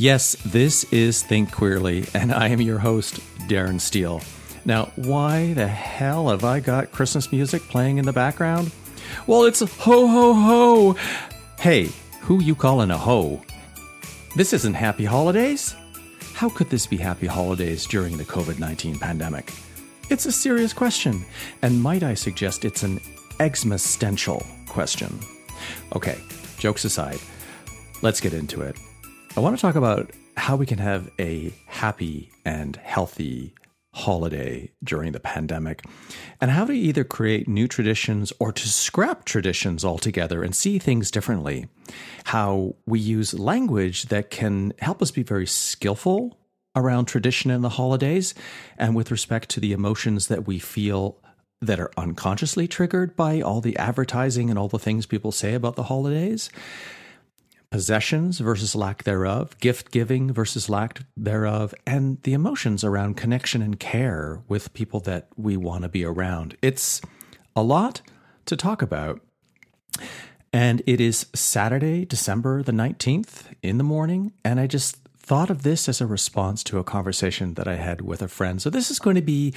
Yes, 0.00 0.34
this 0.46 0.84
is 0.84 1.22
Think 1.22 1.52
Queerly, 1.52 2.08
and 2.14 2.32
I 2.32 2.48
am 2.48 2.62
your 2.62 2.78
host, 2.78 3.16
Darren 3.50 3.78
Steele. 3.78 4.22
Now, 4.64 4.90
why 4.96 5.52
the 5.52 5.68
hell 5.68 6.30
have 6.30 6.42
I 6.42 6.60
got 6.60 6.90
Christmas 6.90 7.30
music 7.30 7.60
playing 7.68 7.98
in 7.98 8.06
the 8.06 8.12
background? 8.14 8.72
Well, 9.26 9.44
it's 9.44 9.60
ho 9.60 10.06
ho 10.08 10.32
ho! 10.32 10.96
Hey, 11.58 11.90
who 12.22 12.42
you 12.42 12.54
calling 12.54 12.90
a 12.90 12.96
ho? 12.96 13.42
This 14.34 14.54
isn't 14.54 14.72
Happy 14.72 15.04
Holidays? 15.04 15.76
How 16.32 16.48
could 16.48 16.70
this 16.70 16.86
be 16.86 16.96
Happy 16.96 17.26
Holidays 17.26 17.84
during 17.84 18.16
the 18.16 18.24
COVID 18.24 18.58
19 18.58 18.98
pandemic? 18.98 19.52
It's 20.08 20.24
a 20.24 20.32
serious 20.32 20.72
question, 20.72 21.26
and 21.60 21.82
might 21.82 22.04
I 22.04 22.14
suggest 22.14 22.64
it's 22.64 22.84
an 22.84 23.00
existential 23.38 24.46
question. 24.66 25.18
Okay, 25.94 26.16
jokes 26.56 26.86
aside, 26.86 27.18
let's 28.00 28.22
get 28.22 28.32
into 28.32 28.62
it. 28.62 28.78
I 29.36 29.40
want 29.40 29.56
to 29.56 29.62
talk 29.62 29.76
about 29.76 30.10
how 30.36 30.56
we 30.56 30.66
can 30.66 30.78
have 30.78 31.08
a 31.20 31.52
happy 31.66 32.32
and 32.44 32.74
healthy 32.76 33.54
holiday 33.94 34.70
during 34.82 35.12
the 35.12 35.20
pandemic, 35.20 35.84
and 36.40 36.50
how 36.50 36.64
to 36.64 36.72
either 36.72 37.04
create 37.04 37.46
new 37.46 37.68
traditions 37.68 38.32
or 38.40 38.52
to 38.52 38.68
scrap 38.68 39.24
traditions 39.24 39.84
altogether 39.84 40.42
and 40.42 40.54
see 40.54 40.78
things 40.80 41.12
differently. 41.12 41.68
How 42.24 42.74
we 42.86 42.98
use 42.98 43.32
language 43.32 44.04
that 44.04 44.30
can 44.30 44.72
help 44.80 45.00
us 45.00 45.12
be 45.12 45.22
very 45.22 45.46
skillful 45.46 46.36
around 46.74 47.06
tradition 47.06 47.50
and 47.50 47.62
the 47.62 47.68
holidays 47.68 48.34
and 48.78 48.94
with 48.96 49.10
respect 49.10 49.48
to 49.50 49.60
the 49.60 49.72
emotions 49.72 50.28
that 50.28 50.46
we 50.46 50.58
feel 50.58 51.18
that 51.60 51.80
are 51.80 51.90
unconsciously 51.96 52.66
triggered 52.66 53.14
by 53.16 53.40
all 53.40 53.60
the 53.60 53.76
advertising 53.76 54.50
and 54.50 54.58
all 54.58 54.68
the 54.68 54.78
things 54.78 55.06
people 55.06 55.32
say 55.32 55.54
about 55.54 55.76
the 55.76 55.84
holidays 55.84 56.48
possessions 57.70 58.40
versus 58.40 58.74
lack 58.74 59.04
thereof, 59.04 59.56
gift 59.58 59.90
giving 59.90 60.32
versus 60.32 60.68
lack 60.68 61.02
thereof, 61.16 61.74
and 61.86 62.20
the 62.22 62.32
emotions 62.32 62.82
around 62.82 63.16
connection 63.16 63.62
and 63.62 63.78
care 63.78 64.42
with 64.48 64.72
people 64.74 65.00
that 65.00 65.28
we 65.36 65.56
want 65.56 65.82
to 65.82 65.88
be 65.88 66.04
around. 66.04 66.56
It's 66.62 67.00
a 67.54 67.62
lot 67.62 68.02
to 68.46 68.56
talk 68.56 68.82
about. 68.82 69.20
And 70.52 70.82
it 70.84 71.00
is 71.00 71.26
Saturday, 71.32 72.04
December 72.04 72.62
the 72.62 72.72
19th 72.72 73.54
in 73.62 73.78
the 73.78 73.84
morning. 73.84 74.32
And 74.44 74.58
I 74.58 74.66
just 74.66 74.96
thought 75.16 75.48
of 75.48 75.62
this 75.62 75.88
as 75.88 76.00
a 76.00 76.06
response 76.06 76.64
to 76.64 76.78
a 76.78 76.84
conversation 76.84 77.54
that 77.54 77.68
I 77.68 77.76
had 77.76 78.00
with 78.00 78.20
a 78.20 78.26
friend. 78.26 78.60
So 78.60 78.68
this 78.68 78.90
is 78.90 78.98
going 78.98 79.14
to 79.14 79.22
be 79.22 79.54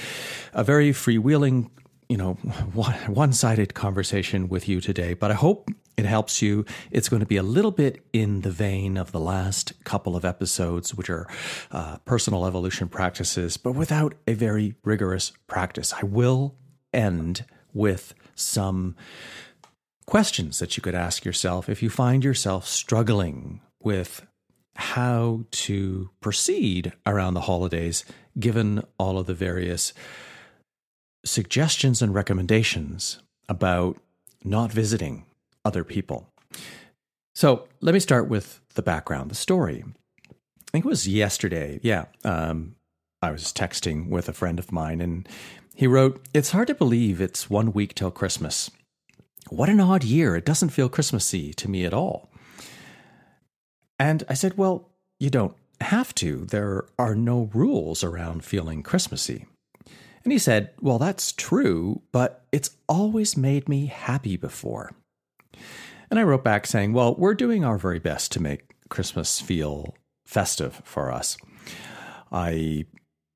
a 0.52 0.62
very 0.62 0.92
freewheeling 0.92 1.70
you 2.08 2.16
know, 2.16 2.34
one 3.08 3.32
sided 3.32 3.74
conversation 3.74 4.48
with 4.48 4.68
you 4.68 4.80
today, 4.80 5.14
but 5.14 5.30
I 5.30 5.34
hope 5.34 5.70
it 5.96 6.06
helps 6.06 6.42
you. 6.42 6.64
It's 6.90 7.08
going 7.08 7.20
to 7.20 7.26
be 7.26 7.36
a 7.36 7.42
little 7.42 7.70
bit 7.70 8.04
in 8.12 8.40
the 8.40 8.50
vein 8.50 8.96
of 8.96 9.12
the 9.12 9.20
last 9.20 9.72
couple 9.84 10.16
of 10.16 10.24
episodes, 10.24 10.94
which 10.94 11.08
are 11.10 11.26
uh, 11.70 11.98
personal 11.98 12.46
evolution 12.46 12.88
practices, 12.88 13.56
but 13.56 13.72
without 13.72 14.14
a 14.26 14.34
very 14.34 14.74
rigorous 14.84 15.32
practice. 15.46 15.92
I 15.92 16.04
will 16.04 16.56
end 16.92 17.44
with 17.72 18.14
some 18.34 18.96
questions 20.06 20.58
that 20.58 20.76
you 20.76 20.82
could 20.82 20.94
ask 20.94 21.24
yourself 21.24 21.68
if 21.68 21.82
you 21.82 21.90
find 21.90 22.24
yourself 22.24 22.66
struggling 22.66 23.60
with 23.80 24.26
how 24.76 25.44
to 25.50 26.10
proceed 26.20 26.92
around 27.06 27.34
the 27.34 27.42
holidays, 27.42 28.04
given 28.38 28.82
all 28.98 29.18
of 29.18 29.26
the 29.26 29.34
various 29.34 29.92
suggestions 31.24 32.02
and 32.02 32.14
recommendations 32.14 33.20
about 33.48 33.96
not 34.42 34.72
visiting 34.72 35.24
other 35.64 35.84
people. 35.84 36.28
So 37.34 37.66
let 37.80 37.94
me 37.94 38.00
start 38.00 38.28
with 38.28 38.60
the 38.74 38.82
background, 38.82 39.30
the 39.30 39.34
story. 39.34 39.84
I 40.28 40.70
think 40.72 40.84
it 40.84 40.88
was 40.88 41.08
yesterday. 41.08 41.80
Yeah. 41.82 42.06
Um, 42.24 42.76
I 43.22 43.30
was 43.30 43.52
texting 43.52 44.08
with 44.08 44.28
a 44.28 44.32
friend 44.32 44.58
of 44.58 44.72
mine 44.72 45.00
and 45.00 45.28
he 45.74 45.86
wrote, 45.86 46.24
It's 46.32 46.50
hard 46.50 46.68
to 46.68 46.74
believe 46.74 47.20
it's 47.20 47.50
one 47.50 47.72
week 47.72 47.94
till 47.94 48.10
Christmas. 48.10 48.70
What 49.48 49.68
an 49.68 49.80
odd 49.80 50.04
year. 50.04 50.36
It 50.36 50.44
doesn't 50.44 50.70
feel 50.70 50.88
Christmassy 50.88 51.52
to 51.54 51.68
me 51.68 51.84
at 51.84 51.94
all. 51.94 52.30
And 53.98 54.22
I 54.28 54.34
said, 54.34 54.56
Well, 54.56 54.88
you 55.18 55.30
don't 55.30 55.56
have 55.80 56.14
to. 56.16 56.44
There 56.44 56.86
are 56.98 57.14
no 57.14 57.50
rules 57.52 58.04
around 58.04 58.44
feeling 58.44 58.82
Christmassy. 58.82 59.46
And 60.22 60.32
he 60.32 60.38
said, 60.38 60.70
Well, 60.80 60.98
that's 60.98 61.32
true, 61.32 62.02
but 62.12 62.44
it's 62.52 62.76
always 62.88 63.36
made 63.36 63.68
me 63.68 63.86
happy 63.86 64.36
before. 64.36 64.92
And 66.14 66.20
I 66.20 66.22
wrote 66.22 66.44
back 66.44 66.64
saying, 66.64 66.92
Well, 66.92 67.16
we're 67.16 67.34
doing 67.34 67.64
our 67.64 67.76
very 67.76 67.98
best 67.98 68.30
to 68.30 68.40
make 68.40 68.88
Christmas 68.88 69.40
feel 69.40 69.96
festive 70.24 70.80
for 70.84 71.10
us. 71.10 71.36
I 72.30 72.84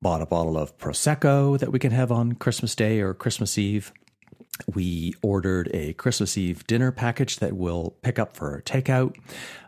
bought 0.01 0.21
a 0.21 0.25
bottle 0.25 0.57
of 0.57 0.77
Prosecco 0.77 1.59
that 1.59 1.73
we 1.73 1.79
can 1.79 1.91
have 1.91 2.09
on 2.09 2.35
Christmas 2.35 2.75
Day 2.75 3.01
or 3.01 3.13
Christmas 3.13 3.57
Eve. 3.57 3.91
We 4.73 5.13
ordered 5.21 5.69
a 5.73 5.91
Christmas 5.91 6.37
Eve 6.37 6.65
dinner 6.67 6.93
package 6.93 7.39
that 7.39 7.51
we'll 7.51 7.97
pick 8.01 8.17
up 8.17 8.37
for 8.37 8.61
takeout 8.61 9.17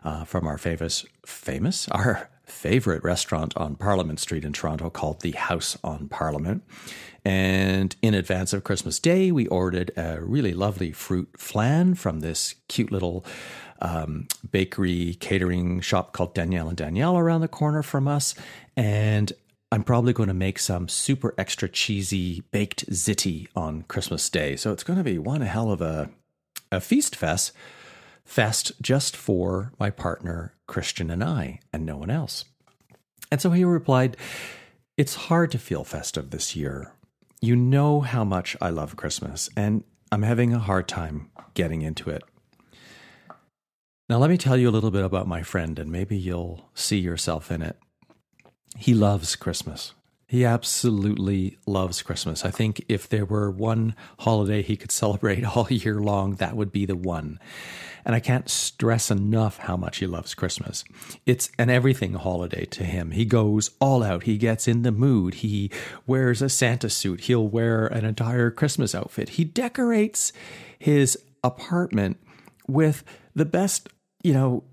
uh, 0.02 0.24
from 0.24 0.46
our 0.46 0.56
famous, 0.56 1.04
famous, 1.26 1.88
our 1.90 2.30
favorite 2.46 3.04
restaurant 3.04 3.54
on 3.58 3.76
Parliament 3.76 4.20
Street 4.20 4.42
in 4.42 4.54
Toronto 4.54 4.88
called 4.88 5.20
the 5.20 5.32
House 5.32 5.76
on 5.84 6.08
Parliament. 6.08 6.62
And 7.24 7.94
in 8.02 8.14
advance 8.14 8.52
of 8.52 8.64
Christmas 8.64 8.98
Day, 8.98 9.30
we 9.30 9.46
ordered 9.46 9.92
a 9.96 10.20
really 10.20 10.54
lovely 10.54 10.92
fruit 10.92 11.28
flan 11.36 11.94
from 11.94 12.20
this 12.20 12.56
cute 12.68 12.90
little 12.90 13.24
um, 13.80 14.26
bakery 14.50 15.16
catering 15.20 15.80
shop 15.80 16.12
called 16.12 16.34
Daniel 16.34 16.68
and 16.68 16.76
Daniel 16.76 17.16
around 17.16 17.40
the 17.40 17.48
corner 17.48 17.82
from 17.82 18.08
us. 18.08 18.34
And 18.76 19.32
I'm 19.70 19.84
probably 19.84 20.12
going 20.12 20.28
to 20.28 20.34
make 20.34 20.58
some 20.58 20.88
super 20.88 21.34
extra 21.38 21.68
cheesy 21.68 22.42
baked 22.50 22.90
ziti 22.90 23.46
on 23.54 23.82
Christmas 23.82 24.28
Day. 24.28 24.56
So 24.56 24.72
it's 24.72 24.84
going 24.84 24.98
to 24.98 25.04
be 25.04 25.18
one 25.18 25.40
hell 25.42 25.70
of 25.70 25.80
a, 25.80 26.10
a 26.72 26.80
feast 26.80 27.14
fest, 27.14 27.52
fest 28.24 28.72
just 28.82 29.16
for 29.16 29.72
my 29.78 29.90
partner, 29.90 30.54
Christian, 30.66 31.08
and 31.10 31.22
I, 31.22 31.60
and 31.72 31.86
no 31.86 31.96
one 31.96 32.10
else. 32.10 32.46
And 33.30 33.40
so 33.40 33.50
he 33.50 33.64
replied, 33.64 34.16
It's 34.96 35.14
hard 35.14 35.52
to 35.52 35.58
feel 35.58 35.84
festive 35.84 36.30
this 36.30 36.54
year 36.56 36.92
you 37.42 37.56
know 37.56 38.00
how 38.00 38.24
much 38.24 38.56
I 38.60 38.70
love 38.70 38.96
Christmas, 38.96 39.50
and 39.56 39.82
I'm 40.12 40.22
having 40.22 40.54
a 40.54 40.60
hard 40.60 40.86
time 40.86 41.28
getting 41.54 41.82
into 41.82 42.08
it. 42.08 42.22
Now, 44.08 44.18
let 44.18 44.30
me 44.30 44.38
tell 44.38 44.56
you 44.56 44.68
a 44.68 44.70
little 44.70 44.92
bit 44.92 45.04
about 45.04 45.26
my 45.26 45.42
friend, 45.42 45.78
and 45.78 45.90
maybe 45.90 46.16
you'll 46.16 46.70
see 46.72 46.98
yourself 46.98 47.50
in 47.50 47.60
it. 47.60 47.76
He 48.76 48.94
loves 48.94 49.34
Christmas. 49.34 49.92
He 50.32 50.46
absolutely 50.46 51.58
loves 51.66 52.00
Christmas. 52.00 52.42
I 52.42 52.50
think 52.50 52.82
if 52.88 53.06
there 53.06 53.26
were 53.26 53.50
one 53.50 53.94
holiday 54.20 54.62
he 54.62 54.78
could 54.78 54.90
celebrate 54.90 55.44
all 55.56 55.66
year 55.68 56.00
long, 56.00 56.36
that 56.36 56.56
would 56.56 56.72
be 56.72 56.86
the 56.86 56.96
one. 56.96 57.38
And 58.06 58.14
I 58.14 58.20
can't 58.20 58.48
stress 58.48 59.10
enough 59.10 59.58
how 59.58 59.76
much 59.76 59.98
he 59.98 60.06
loves 60.06 60.34
Christmas. 60.34 60.84
It's 61.26 61.50
an 61.58 61.68
everything 61.68 62.14
holiday 62.14 62.64
to 62.64 62.82
him. 62.82 63.10
He 63.10 63.26
goes 63.26 63.72
all 63.78 64.02
out. 64.02 64.22
He 64.22 64.38
gets 64.38 64.66
in 64.66 64.84
the 64.84 64.90
mood. 64.90 65.34
He 65.34 65.70
wears 66.06 66.40
a 66.40 66.48
Santa 66.48 66.88
suit. 66.88 67.20
He'll 67.20 67.46
wear 67.46 67.86
an 67.86 68.06
entire 68.06 68.50
Christmas 68.50 68.94
outfit. 68.94 69.28
He 69.28 69.44
decorates 69.44 70.32
his 70.78 71.18
apartment 71.44 72.16
with 72.66 73.04
the 73.34 73.44
best, 73.44 73.90
you 74.22 74.32
know, 74.32 74.64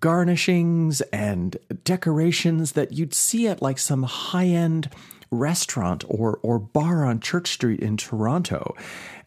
garnishings 0.00 1.02
and 1.12 1.56
decorations 1.84 2.72
that 2.72 2.92
you'd 2.92 3.14
see 3.14 3.48
at 3.48 3.62
like 3.62 3.78
some 3.78 4.04
high 4.04 4.46
end 4.46 4.90
restaurant 5.30 6.04
or, 6.08 6.38
or 6.42 6.58
bar 6.58 7.04
on 7.04 7.20
Church 7.20 7.48
Street 7.48 7.80
in 7.80 7.96
Toronto 7.96 8.74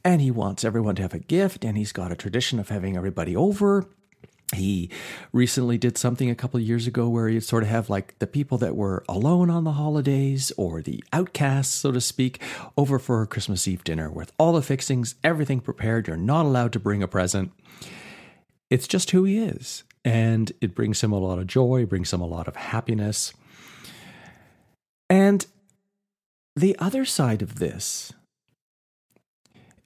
and 0.03 0.21
he 0.21 0.31
wants 0.31 0.63
everyone 0.63 0.95
to 0.95 1.01
have 1.01 1.13
a 1.13 1.19
gift, 1.19 1.63
and 1.63 1.77
he's 1.77 1.91
got 1.91 2.11
a 2.11 2.15
tradition 2.15 2.59
of 2.59 2.69
having 2.69 2.97
everybody 2.97 3.35
over. 3.35 3.85
He 4.53 4.89
recently 5.31 5.77
did 5.77 5.97
something 5.97 6.29
a 6.29 6.35
couple 6.35 6.59
of 6.59 6.65
years 6.65 6.85
ago 6.85 7.09
where 7.09 7.27
he'd 7.27 7.43
sort 7.43 7.63
of 7.63 7.69
have 7.69 7.89
like 7.89 8.19
the 8.19 8.27
people 8.27 8.57
that 8.59 8.75
were 8.75 9.03
alone 9.09 9.49
on 9.49 9.63
the 9.63 9.71
holidays 9.71 10.51
or 10.57 10.81
the 10.81 11.03
outcasts, 11.11 11.73
so 11.73 11.91
to 11.91 12.01
speak, 12.01 12.39
over 12.77 12.99
for 12.99 13.21
a 13.21 13.27
Christmas 13.27 13.67
Eve 13.67 13.83
dinner 13.83 14.11
with 14.11 14.31
all 14.37 14.53
the 14.53 14.61
fixings, 14.61 15.15
everything 15.23 15.59
prepared. 15.59 16.07
You're 16.07 16.17
not 16.17 16.45
allowed 16.45 16.73
to 16.73 16.79
bring 16.79 17.01
a 17.01 17.07
present. 17.07 17.51
It's 18.69 18.87
just 18.87 19.11
who 19.11 19.23
he 19.23 19.39
is. 19.39 19.83
And 20.05 20.51
it 20.59 20.75
brings 20.75 21.01
him 21.01 21.11
a 21.11 21.19
lot 21.19 21.39
of 21.39 21.47
joy, 21.47 21.85
brings 21.85 22.11
him 22.11 22.21
a 22.21 22.27
lot 22.27 22.47
of 22.47 22.55
happiness. 22.55 23.33
And 25.09 25.45
the 26.55 26.75
other 26.79 27.05
side 27.05 27.41
of 27.41 27.59
this 27.59 28.13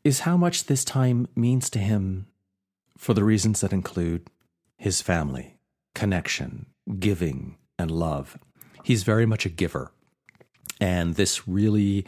is 0.04 0.22
how 0.22 0.38
much 0.38 0.66
this 0.66 0.84
time 0.86 1.28
means 1.36 1.69
to 1.69 1.80
him 1.80 2.28
for 2.98 3.14
the 3.14 3.24
reasons 3.24 3.62
that 3.62 3.74
include 3.74 4.30
his 4.78 5.02
family, 5.02 5.58
connection, 5.94 6.68
giving, 7.00 7.58
and 7.78 7.92
love. 7.92 8.38
He's 8.84 9.04
very 9.04 9.25
much 9.25 9.46
a 9.46 9.50
giver. 9.50 9.92
And 10.80 11.16
this 11.16 11.48
really, 11.48 12.06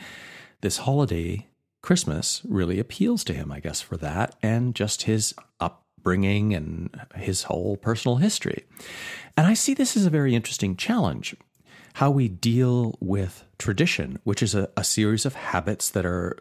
this 0.62 0.78
holiday, 0.78 1.48
Christmas, 1.82 2.42
really 2.48 2.80
appeals 2.80 3.24
to 3.26 3.34
him, 3.34 3.52
I 3.52 3.60
guess, 3.60 3.82
for 3.82 3.98
that 3.98 4.36
and 4.42 4.76
just 4.76 5.04
his 5.04 5.34
upbringing 6.00 6.54
and 6.54 6.90
his 7.16 7.44
whole 7.44 7.78
personal 7.78 8.18
history. 8.18 8.66
And 9.36 9.46
I 9.46 9.54
see 9.54 9.74
this 9.74 9.98
as 9.98 10.06
a 10.06 10.10
very 10.10 10.34
interesting 10.36 10.76
challenge 10.76 11.36
how 11.96 12.10
we 12.12 12.28
deal 12.30 12.96
with 13.02 13.44
tradition, 13.58 14.20
which 14.24 14.42
is 14.42 14.56
a, 14.56 14.70
a 14.78 14.84
series 14.84 15.26
of 15.26 15.34
habits 15.34 15.90
that 15.90 16.06
are, 16.06 16.38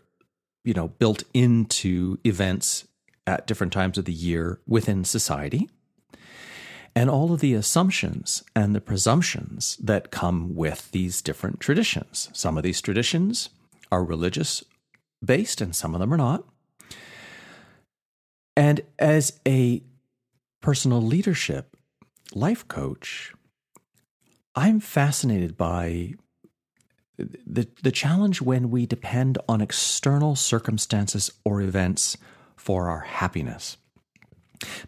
you 0.63 0.75
know, 0.75 0.89
built 0.89 1.25
into 1.35 2.19
events 2.25 2.87
at 3.27 3.47
different 3.47 3.73
times 3.73 3.99
of 3.99 4.05
the 4.05 4.13
year 4.13 4.61
within 4.67 5.05
society, 5.05 5.69
and 6.95 7.11
all 7.11 7.33
of 7.33 7.41
the 7.41 7.55
assumptions 7.55 8.45
and 8.55 8.75
the 8.75 8.81
presumptions 8.81 9.77
that 9.79 10.11
come 10.11 10.55
with 10.55 10.91
these 10.93 11.23
different 11.23 11.61
traditions. 11.61 12.29
Some 12.33 12.57
of 12.57 12.63
these 12.63 12.81
traditions 12.81 13.49
are 13.91 14.05
religious 14.05 14.63
based, 15.25 15.61
and 15.61 15.75
some 15.75 15.95
of 15.95 16.01
them 16.01 16.13
are 16.15 16.19
not. 16.19 16.45
And 18.59 18.81
as 18.99 19.39
a 19.47 19.85
personal 20.61 21.01
leadership 21.01 21.77
life 22.35 22.67
coach, 22.67 23.33
I'm 24.57 24.81
fascinated 24.81 25.57
by 25.57 26.15
the, 27.17 27.69
the 27.85 27.93
challenge 27.93 28.43
when 28.43 28.73
we 28.73 28.85
depend 28.85 29.39
on 29.49 29.61
external 29.61 30.35
circumstances 30.35 31.31
or 31.45 31.63
events 31.63 32.17
for 32.57 32.89
our 32.89 33.01
happiness. 33.01 33.77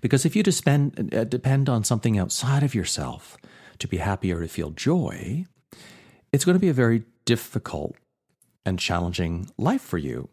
Because 0.00 0.26
if 0.26 0.34
you 0.34 0.42
depend, 0.42 1.14
uh, 1.14 1.22
depend 1.22 1.68
on 1.68 1.84
something 1.84 2.18
outside 2.18 2.64
of 2.64 2.74
yourself 2.74 3.36
to 3.78 3.86
be 3.86 3.98
happy 3.98 4.32
or 4.32 4.40
to 4.40 4.48
feel 4.48 4.70
joy, 4.70 5.46
it's 6.32 6.44
going 6.44 6.56
to 6.56 6.60
be 6.60 6.70
a 6.70 6.72
very 6.74 7.04
difficult 7.24 7.94
and 8.66 8.80
challenging 8.80 9.48
life 9.56 9.80
for 9.80 9.98
you. 9.98 10.28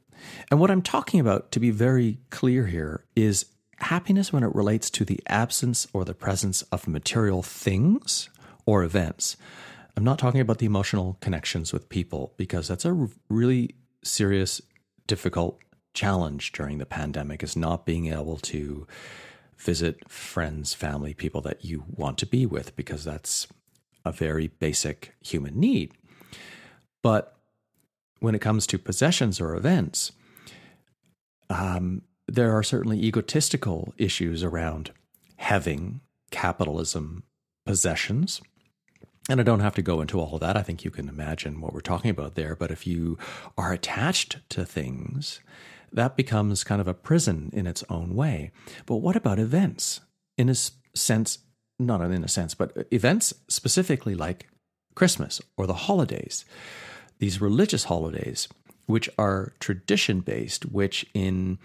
And 0.50 0.60
what 0.60 0.72
I'm 0.72 0.82
talking 0.82 1.20
about, 1.20 1.52
to 1.52 1.60
be 1.60 1.72
very 1.72 2.20
clear 2.30 2.68
here, 2.68 3.06
is 3.16 3.46
happiness 3.80 4.34
when 4.34 4.44
it 4.44 4.54
relates 4.56 4.90
to 4.90 5.06
the 5.06 5.20
absence 5.28 5.88
or 5.94 6.04
the 6.04 6.14
presence 6.14 6.62
of 6.64 6.88
material 6.88 7.44
things 7.44 8.30
or 8.66 8.84
events. 8.84 9.38
I'm 9.96 10.04
not 10.04 10.20
talking 10.20 10.42
about 10.42 10.60
the 10.60 10.66
emotional 10.66 11.18
connections 11.22 11.74
with 11.74 11.90
people 11.90 12.34
because 12.38 12.68
that's 12.68 12.86
a 12.86 13.08
really 13.30 13.76
serious, 14.04 14.62
difficult 15.08 15.60
challenge 15.94 16.52
during 16.52 16.78
the 16.78 16.86
pandemic 16.86 17.42
is 17.42 17.56
not 17.56 17.86
being 17.86 18.12
able 18.12 18.38
to 18.38 18.86
visit 19.58 20.08
friends, 20.10 20.74
family, 20.74 21.14
people 21.14 21.42
that 21.42 21.66
you 21.66 21.84
want 21.88 22.18
to 22.20 22.28
be 22.28 22.46
with 22.46 22.76
because 22.76 23.04
that's 23.04 23.48
a 24.06 24.12
very 24.12 24.48
basic 24.48 25.16
human 25.22 25.60
need. 25.60 25.94
But 27.02 27.37
when 28.20 28.36
it 28.36 28.42
comes 28.42 28.68
to 28.68 28.78
possessions 28.78 29.40
or 29.40 29.56
events, 29.56 30.12
um, 31.50 32.02
there 32.28 32.56
are 32.56 32.64
certainly 32.64 33.02
egotistical 33.02 33.94
issues 33.98 34.44
around 34.44 34.92
having 35.38 36.02
capitalism 36.32 37.24
possessions. 37.66 38.42
And 39.30 39.40
I 39.40 39.44
don't 39.44 39.60
have 39.60 39.76
to 39.76 39.82
go 39.82 40.02
into 40.02 40.20
all 40.20 40.36
of 40.36 40.42
that. 40.42 40.58
I 40.58 40.64
think 40.64 40.86
you 40.86 40.92
can 40.92 41.10
imagine 41.10 41.60
what 41.60 41.74
we're 41.74 41.82
talking 41.82 42.12
about 42.12 42.36
there. 42.36 42.56
But 42.56 42.72
if 42.72 42.88
you 42.88 43.18
are 43.58 43.74
attached 43.74 44.38
to 44.50 44.66
things, 44.66 45.42
that 45.92 46.16
becomes 46.16 46.64
kind 46.64 46.82
of 46.82 46.88
a 46.88 46.94
prison 46.94 47.50
in 47.54 47.68
its 47.68 47.84
own 47.90 48.16
way. 48.16 48.52
But 48.86 48.98
what 48.98 49.16
about 49.16 49.40
events? 49.40 50.02
In 50.38 50.50
a 50.50 50.56
sense, 50.96 51.40
not 51.80 52.02
in 52.02 52.24
a 52.24 52.28
sense, 52.28 52.56
but 52.56 52.88
events 52.92 53.34
specifically 53.48 54.16
like 54.16 54.48
Christmas 54.96 55.42
or 55.58 55.68
the 55.68 55.74
holidays, 55.74 56.46
these 57.20 57.42
religious 57.42 57.86
holidays, 57.86 58.48
which 58.86 59.10
are 59.18 59.54
tradition 59.60 60.22
based, 60.22 60.66
which 60.66 61.06
in 61.14 61.58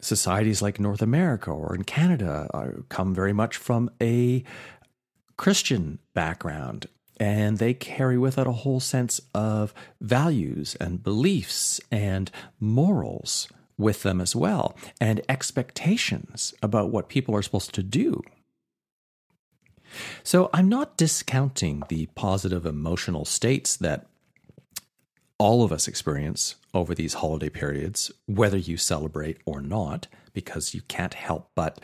societies 0.00 0.60
like 0.60 0.80
North 0.80 1.02
America 1.02 1.50
or 1.50 1.74
in 1.74 1.84
Canada 1.84 2.48
are, 2.52 2.82
come 2.88 3.14
very 3.14 3.32
much 3.32 3.56
from 3.56 3.90
a 4.00 4.42
Christian 5.36 5.98
background. 6.14 6.86
And 7.20 7.58
they 7.58 7.74
carry 7.74 8.18
with 8.18 8.36
it 8.36 8.48
a 8.48 8.52
whole 8.52 8.80
sense 8.80 9.20
of 9.32 9.72
values 10.00 10.74
and 10.80 11.04
beliefs 11.04 11.80
and 11.90 12.30
morals 12.58 13.48
with 13.78 14.02
them 14.02 14.20
as 14.20 14.34
well, 14.34 14.76
and 15.00 15.20
expectations 15.28 16.52
about 16.62 16.90
what 16.90 17.08
people 17.08 17.34
are 17.36 17.42
supposed 17.42 17.74
to 17.74 17.82
do. 17.82 18.22
So 20.22 20.50
I'm 20.52 20.68
not 20.68 20.96
discounting 20.96 21.84
the 21.88 22.06
positive 22.14 22.66
emotional 22.66 23.24
states 23.24 23.76
that 23.76 24.06
all 25.42 25.64
of 25.64 25.72
us 25.72 25.88
experience 25.88 26.54
over 26.72 26.94
these 26.94 27.14
holiday 27.14 27.48
periods, 27.48 28.12
whether 28.26 28.56
you 28.56 28.76
celebrate 28.76 29.38
or 29.44 29.60
not, 29.60 30.06
because 30.32 30.72
you 30.72 30.80
can't 30.82 31.14
help 31.14 31.50
but 31.56 31.80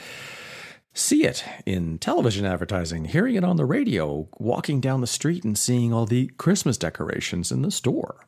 see 0.95 1.25
it 1.25 1.43
in 1.67 1.99
television 1.99 2.47
advertising, 2.47 3.07
hearing 3.07 3.35
it 3.35 3.43
on 3.43 3.57
the 3.57 3.65
radio, 3.65 4.29
walking 4.39 4.81
down 4.81 5.01
the 5.01 5.09
street 5.09 5.43
and 5.43 5.59
seeing 5.59 5.93
all 5.93 6.07
the 6.07 6.29
Christmas 6.39 6.79
decorations 6.79 7.51
in 7.51 7.63
the 7.63 7.73
store. 7.73 8.25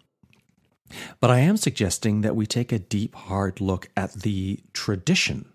But 1.21 1.31
I 1.31 1.38
am 1.38 1.56
suggesting 1.56 2.23
that 2.23 2.35
we 2.35 2.44
take 2.44 2.73
a 2.73 2.81
deep, 2.81 3.15
hard 3.15 3.61
look 3.61 3.88
at 3.97 4.12
the 4.12 4.59
tradition 4.73 5.53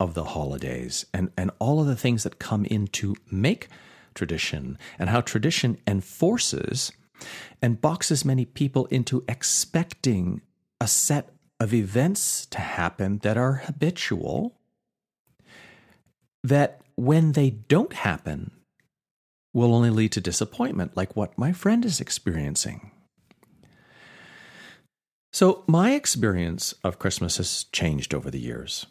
of 0.00 0.14
the 0.14 0.24
holidays 0.24 1.06
and, 1.14 1.30
and 1.36 1.52
all 1.60 1.80
of 1.80 1.86
the 1.86 1.94
things 1.94 2.24
that 2.24 2.40
come 2.40 2.64
in 2.64 2.88
to 2.88 3.14
make 3.30 3.68
tradition 4.14 4.76
and 4.98 5.10
how 5.10 5.20
tradition 5.20 5.78
enforces 5.86 6.90
and 7.60 7.80
boxes 7.80 8.24
many 8.24 8.44
people 8.44 8.86
into 8.86 9.24
expecting 9.28 10.42
a 10.80 10.86
set 10.88 11.30
of 11.58 11.74
events 11.74 12.46
to 12.46 12.58
happen 12.58 13.18
that 13.18 13.36
are 13.36 13.62
habitual, 13.66 14.58
that 16.42 16.80
when 16.96 17.32
they 17.32 17.50
don't 17.50 17.92
happen, 17.92 18.52
will 19.52 19.74
only 19.74 19.90
lead 19.90 20.12
to 20.12 20.20
disappointment, 20.20 20.96
like 20.96 21.16
what 21.16 21.36
my 21.36 21.52
friend 21.52 21.84
is 21.84 22.00
experiencing. 22.00 22.92
So, 25.32 25.64
my 25.66 25.92
experience 25.92 26.74
of 26.82 26.98
Christmas 26.98 27.36
has 27.36 27.64
changed 27.72 28.14
over 28.14 28.30
the 28.30 28.40
years. 28.40 28.86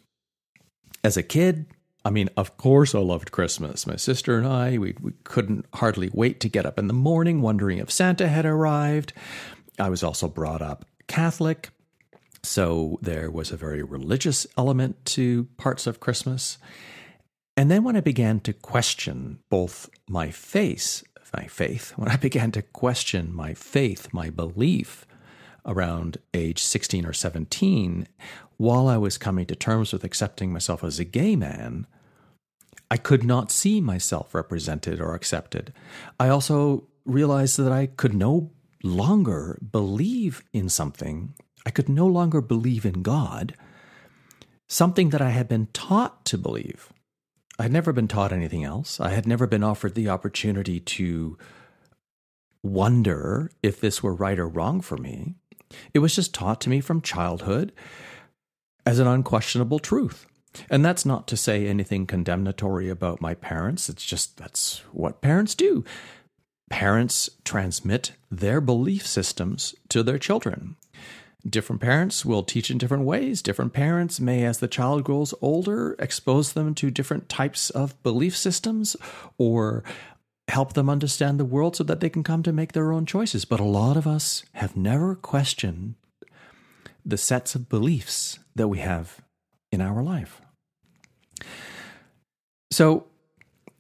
As 1.04 1.18
a 1.18 1.24
kid, 1.24 1.66
I 2.10 2.12
mean, 2.12 2.30
of 2.36 2.58
course, 2.58 2.96
I 2.96 3.00
loved 3.02 3.32
Christmas. 3.32 3.86
My 3.86 3.96
sister 3.96 4.36
and 4.36 4.48
I, 4.48 4.80
we, 4.80 4.96
we 5.00 5.12
couldn't 5.26 5.68
hardly 5.76 6.10
wait 6.12 6.40
to 6.40 6.50
get 6.50 6.66
up 6.66 6.80
in 6.80 6.88
the 6.88 6.94
morning 6.96 7.40
wondering 7.44 7.78
if 7.78 7.92
Santa 7.92 8.28
had 8.28 8.48
arrived. 8.48 9.14
I 9.78 9.90
was 9.90 10.02
also 10.02 10.28
brought 10.28 10.64
up 10.64 10.86
Catholic, 11.06 11.70
so 12.42 12.98
there 13.04 13.30
was 13.30 13.52
a 13.52 13.58
very 13.58 13.84
religious 13.84 14.48
element 14.58 15.06
to 15.06 15.50
parts 15.58 15.86
of 15.86 16.00
Christmas. 16.00 16.58
And 17.56 17.70
then 17.70 17.84
when 17.84 17.96
I 17.96 18.02
began 18.02 18.40
to 18.40 18.54
question 18.54 19.38
both 19.52 19.88
my 20.08 20.32
faith, 20.32 21.04
my 21.38 21.46
faith, 21.46 21.92
when 21.96 22.10
I 22.10 22.16
began 22.16 22.52
to 22.54 22.64
question 22.64 23.32
my 23.32 23.54
faith, 23.54 24.08
my 24.12 24.32
belief 24.32 25.06
around 25.64 26.18
age 26.34 26.64
16 26.64 27.06
or 27.06 27.14
17, 27.14 28.08
while 28.58 28.88
I 28.88 28.98
was 28.98 29.20
coming 29.20 29.46
to 29.46 29.56
terms 29.56 29.94
with 29.94 30.04
accepting 30.04 30.52
myself 30.52 30.84
as 30.84 30.98
a 30.98 31.06
gay 31.06 31.36
man, 31.36 31.86
I 32.92 32.98
could 32.98 33.24
not 33.24 33.52
see 33.52 33.82
myself 33.82 34.34
represented 34.34 35.00
or 35.00 35.14
accepted. 35.14 35.74
I 36.20 36.30
also 36.30 36.88
realized 37.06 37.58
that 37.58 37.72
I 37.72 37.88
could 37.88 38.14
no 38.14 38.52
longer 38.84 39.60
believe 39.72 40.44
in 40.54 40.70
something. 40.70 41.34
I 41.66 41.72
could 41.72 41.90
no 41.90 42.08
longer 42.08 42.42
believe 42.42 42.86
in 42.86 43.02
God, 43.02 43.56
something 44.68 45.10
that 45.10 45.22
I 45.22 45.30
had 45.30 45.48
been 45.48 45.68
taught 45.74 46.26
to 46.26 46.38
believe. 46.38 46.92
I 47.60 47.64
had 47.64 47.74
never 47.74 47.92
been 47.92 48.08
taught 48.08 48.32
anything 48.32 48.64
else. 48.64 49.00
I 49.00 49.10
had 49.10 49.28
never 49.28 49.46
been 49.46 49.64
offered 49.64 49.94
the 49.94 50.10
opportunity 50.10 50.80
to 50.80 51.38
wonder 52.64 53.52
if 53.62 53.82
this 53.82 54.02
were 54.02 54.14
right 54.14 54.40
or 54.40 54.48
wrong 54.48 54.82
for 54.82 54.98
me. 54.98 55.36
It 55.94 56.00
was 56.00 56.16
just 56.16 56.34
taught 56.34 56.62
to 56.62 56.70
me 56.70 56.82
from 56.82 57.02
childhood 57.02 57.74
as 58.86 58.98
an 59.00 59.08
unquestionable 59.08 59.80
truth. 59.80 60.26
And 60.70 60.84
that's 60.84 61.06
not 61.06 61.28
to 61.28 61.38
say 61.38 61.68
anything 61.68 62.06
condemnatory 62.06 62.90
about 62.90 63.22
my 63.22 63.34
parents. 63.34 63.90
It's 63.90 64.06
just 64.06 64.38
that's 64.38 64.80
what 64.92 65.22
parents 65.22 65.56
do. 65.56 65.84
Parents 66.70 67.30
transmit 67.44 68.14
their 68.30 68.62
belief 68.62 69.06
systems 69.06 69.76
to 69.90 70.04
their 70.04 70.18
children. 70.20 70.76
Different 71.48 71.82
parents 71.82 72.26
will 72.26 72.44
teach 72.44 72.70
in 72.70 72.78
different 72.78 73.06
ways. 73.06 73.42
Different 73.42 73.74
parents 73.74 74.20
may, 74.20 74.44
as 74.44 74.58
the 74.58 74.68
child 74.68 75.04
grows 75.04 75.34
older, 75.42 75.96
expose 75.98 76.54
them 76.54 76.76
to 76.76 76.92
different 76.92 77.30
types 77.30 77.70
of 77.70 78.02
belief 78.04 78.36
systems 78.36 78.98
or 79.38 79.84
help 80.50 80.74
them 80.74 80.90
understand 80.90 81.40
the 81.40 81.46
world 81.46 81.76
so 81.76 81.84
that 81.86 82.02
they 82.02 82.10
can 82.10 82.24
come 82.24 82.44
to 82.44 82.52
make 82.52 82.74
their 82.74 82.92
own 82.92 83.06
choices. 83.06 83.46
But 83.46 83.60
a 83.60 83.66
lot 83.66 83.96
of 83.96 84.06
us 84.06 84.44
have 84.54 84.76
never 84.76 85.16
questioned 85.16 85.96
the 87.06 87.18
sets 87.18 87.56
of 87.56 87.70
beliefs 87.70 88.40
that 88.56 88.68
we 88.68 88.80
have 88.80 89.22
in 89.72 89.82
our 89.82 90.02
life. 90.02 90.42
So, 92.72 93.08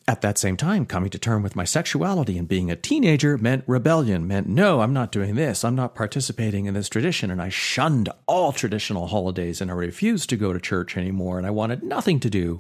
at 0.10 0.22
that 0.22 0.39
same 0.39 0.58
time, 0.58 0.88
coming 0.88 1.12
to 1.12 1.19
term 1.19 1.43
with 1.43 1.55
my 1.55 1.65
sexuality 1.65 2.36
and 2.36 2.48
being 2.48 2.72
a 2.72 2.75
teenager 2.75 3.38
meant 3.38 3.63
rebellion, 3.67 4.27
meant 4.27 4.48
no, 4.48 4.81
I'm 4.81 4.91
not 4.91 5.12
doing 5.12 5.36
this. 5.36 5.63
I'm 5.63 5.75
not 5.75 5.93
participating 5.93 6.65
in 6.65 6.74
this 6.74 6.89
tradition. 6.89 7.29
And 7.29 7.39
I 7.39 7.50
shunned 7.50 8.10
all 8.25 8.51
traditional 8.51 9.05
holidays 9.05 9.62
and 9.62 9.69
I 9.69 9.75
refused 9.75 10.27
to 10.29 10.36
go 10.36 10.51
to 10.51 10.60
church 10.60 10.98
anymore. 10.98 11.38
And 11.38 11.46
I 11.46 11.51
wanted 11.51 11.84
nothing 11.84 12.19
to 12.22 12.29
do 12.29 12.60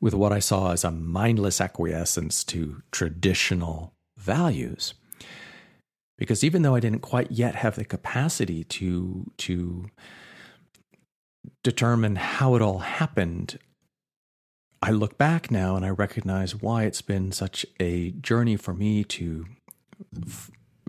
with 0.00 0.14
what 0.14 0.32
I 0.32 0.38
saw 0.38 0.72
as 0.72 0.84
a 0.84 0.90
mindless 0.90 1.60
acquiescence 1.60 2.42
to 2.44 2.82
traditional 2.90 3.92
values. 4.16 4.94
Because 6.16 6.42
even 6.42 6.62
though 6.62 6.74
I 6.74 6.80
didn't 6.80 7.00
quite 7.00 7.30
yet 7.30 7.56
have 7.56 7.76
the 7.76 7.84
capacity 7.84 8.64
to, 8.64 9.30
to 9.36 9.90
determine 11.62 12.16
how 12.16 12.54
it 12.54 12.62
all 12.62 12.78
happened, 12.78 13.58
I 14.82 14.90
look 14.90 15.16
back 15.16 15.50
now 15.50 15.76
and 15.76 15.84
I 15.84 15.90
recognize 15.90 16.54
why 16.54 16.84
it's 16.84 17.02
been 17.02 17.32
such 17.32 17.64
a 17.80 18.10
journey 18.10 18.56
for 18.56 18.74
me 18.74 19.04
to 19.04 19.46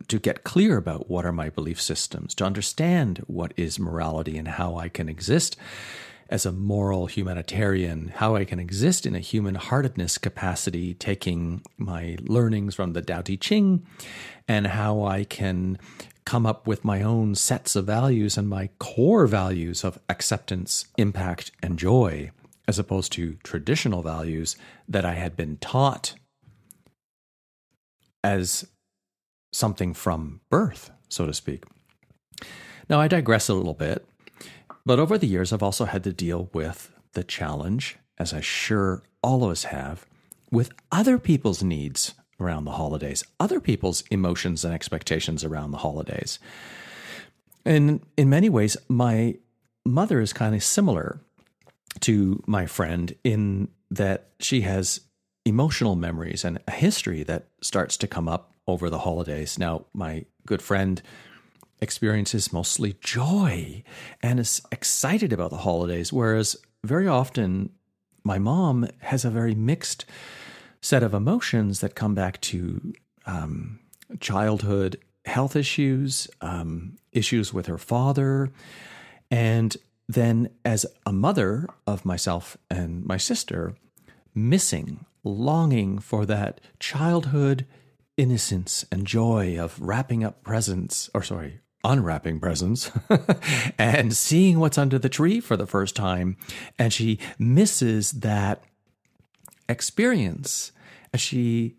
to 0.08 0.20
get 0.20 0.44
clear 0.44 0.78
about 0.78 1.10
what 1.10 1.26
are 1.26 1.32
my 1.32 1.50
belief 1.50 1.82
systems, 1.82 2.36
to 2.36 2.44
understand 2.44 3.24
what 3.28 3.54
is 3.58 3.80
morality 3.80 4.38
and 4.38 4.48
how 4.48 4.76
I 4.76 4.90
can 4.90 5.10
exist 5.10 5.56
as 6.30 6.46
a 6.46 6.52
moral 6.52 7.06
humanitarian, 7.06 8.10
how 8.16 8.36
I 8.36 8.46
can 8.46 8.60
exist 8.60 9.06
in 9.06 9.16
a 9.16 9.20
human 9.20 9.56
heartedness 9.56 10.18
capacity, 10.18 10.94
taking 10.94 11.62
my 11.78 12.18
learnings 12.22 12.76
from 12.76 12.94
the 12.94 13.02
Tao 13.02 13.22
Te 13.22 13.38
Ching, 13.38 13.86
and 14.48 14.68
how 14.68 15.04
I 15.04 15.24
can 15.24 15.78
come 16.26 16.46
up 16.46 16.66
with 16.66 16.84
my 16.84 17.02
own 17.02 17.36
sets 17.36 17.76
of 17.76 17.86
values 17.86 18.38
and 18.38 18.50
my 18.50 18.70
core 18.80 19.28
values 19.28 19.84
of 19.84 20.00
acceptance, 20.10 20.86
impact, 20.98 21.52
and 21.62 21.78
joy 21.78 22.32
as 22.68 22.80
opposed 22.80 23.12
to 23.14 23.38
traditional 23.44 24.02
values 24.02 24.56
that 24.88 25.06
I 25.06 25.14
had 25.14 25.38
been 25.38 25.58
taught 25.58 26.16
as 28.24 28.68
something 29.54 29.94
from 29.94 30.42
birth, 30.50 30.90
so 31.10 31.28
to 31.28 31.34
speak. 31.34 31.64
Now, 32.90 33.00
I 33.00 33.08
digress 33.08 33.50
a 33.50 33.54
little 33.54 33.74
bit, 33.74 34.06
but 34.86 35.00
over 35.00 35.18
the 35.18 35.28
years, 35.28 35.54
I've 35.54 35.64
also 35.64 35.86
had 35.86 36.04
to 36.06 36.14
deal 36.14 36.50
with 36.54 36.92
the 37.14 37.24
challenge, 37.24 37.98
as 38.18 38.34
I 38.34 38.42
sure 38.42 39.04
all 39.22 39.44
of 39.44 39.52
us 39.52 39.66
have, 39.66 40.06
with 40.52 40.72
other 40.92 41.18
people's 41.18 41.64
needs 41.64 42.14
around 42.40 42.66
the 42.66 42.72
holidays, 42.72 43.24
other 43.40 43.60
people's 43.60 44.04
emotions 44.12 44.66
and 44.66 44.74
expectations 44.74 45.44
around 45.44 45.72
the 45.72 45.78
holidays. 45.78 46.40
And 47.66 48.02
in 48.18 48.30
many 48.30 48.50
ways, 48.50 48.78
my 48.88 49.36
mother 49.86 50.20
is 50.20 50.34
kind 50.34 50.54
of 50.56 50.64
similar 50.64 51.20
to 52.02 52.44
my 52.46 52.66
friend 52.66 53.16
in 53.24 53.70
that 53.90 54.30
she 54.40 54.62
has 54.62 55.02
emotional 55.46 55.96
memories 55.96 56.44
and 56.44 56.60
a 56.68 56.72
history 56.72 57.24
that 57.24 57.48
starts 57.62 57.98
to 57.98 58.08
come 58.08 58.28
up 58.28 58.54
over 58.68 58.90
the 58.90 59.00
holidays. 59.00 59.58
Now, 59.58 59.86
my 59.94 60.26
good 60.46 60.62
friend 60.62 61.02
experiences 61.82 62.52
mostly 62.52 62.98
joy 63.02 63.84
and 64.22 64.40
is 64.40 64.62
excited 64.72 65.32
about 65.32 65.52
the 65.52 65.58
holidays, 65.58 66.12
whereas 66.12 66.56
very 66.84 67.08
often 67.08 67.70
my 68.24 68.40
mom 68.40 68.88
has 69.00 69.24
a 69.24 69.30
very 69.30 69.54
mixed 69.54 70.06
set 70.86 71.02
of 71.02 71.16
emotions 71.16 71.80
that 71.80 71.96
come 71.96 72.14
back 72.14 72.40
to 72.40 72.94
um, 73.26 73.80
childhood 74.20 74.96
health 75.26 75.56
issues, 75.56 76.28
um, 76.42 76.96
issues 77.12 77.52
with 77.52 77.66
her 77.66 77.80
father, 77.80 78.52
and 79.32 79.78
then 80.08 80.48
as 80.64 80.86
a 81.04 81.12
mother 81.12 81.68
of 81.88 82.06
myself 82.06 82.56
and 82.70 83.04
my 83.04 83.18
sister, 83.18 83.74
missing, 84.36 85.04
longing 85.24 85.98
for 85.98 86.24
that 86.24 86.62
childhood 86.80 87.66
innocence 88.16 88.86
and 88.92 89.08
joy 89.08 89.58
of 89.58 89.82
wrapping 89.82 90.24
up 90.24 90.44
presents, 90.44 91.10
or 91.16 91.24
sorry, 91.24 91.62
unwrapping 91.84 92.40
presents 92.40 92.92
and 93.80 94.16
seeing 94.16 94.60
what's 94.60 94.78
under 94.78 95.00
the 95.00 95.10
tree 95.10 95.40
for 95.40 95.58
the 95.58 95.66
first 95.66 95.96
time. 95.96 96.38
And 96.78 96.94
she 96.94 97.18
misses 97.40 98.12
that 98.12 98.64
experience. 99.68 100.72
She, 101.16 101.76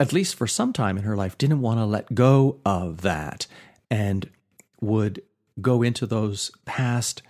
at 0.00 0.12
least 0.12 0.34
for 0.34 0.46
some 0.46 0.72
time 0.72 0.96
in 0.96 1.04
her 1.04 1.16
life, 1.16 1.38
didn't 1.38 1.60
want 1.60 1.78
to 1.80 1.84
let 1.84 2.14
go 2.14 2.60
of 2.64 3.02
that 3.02 3.46
and 3.90 4.28
would 4.80 5.22
go 5.60 5.82
into 5.82 6.06
those 6.06 6.50
past 6.64 7.22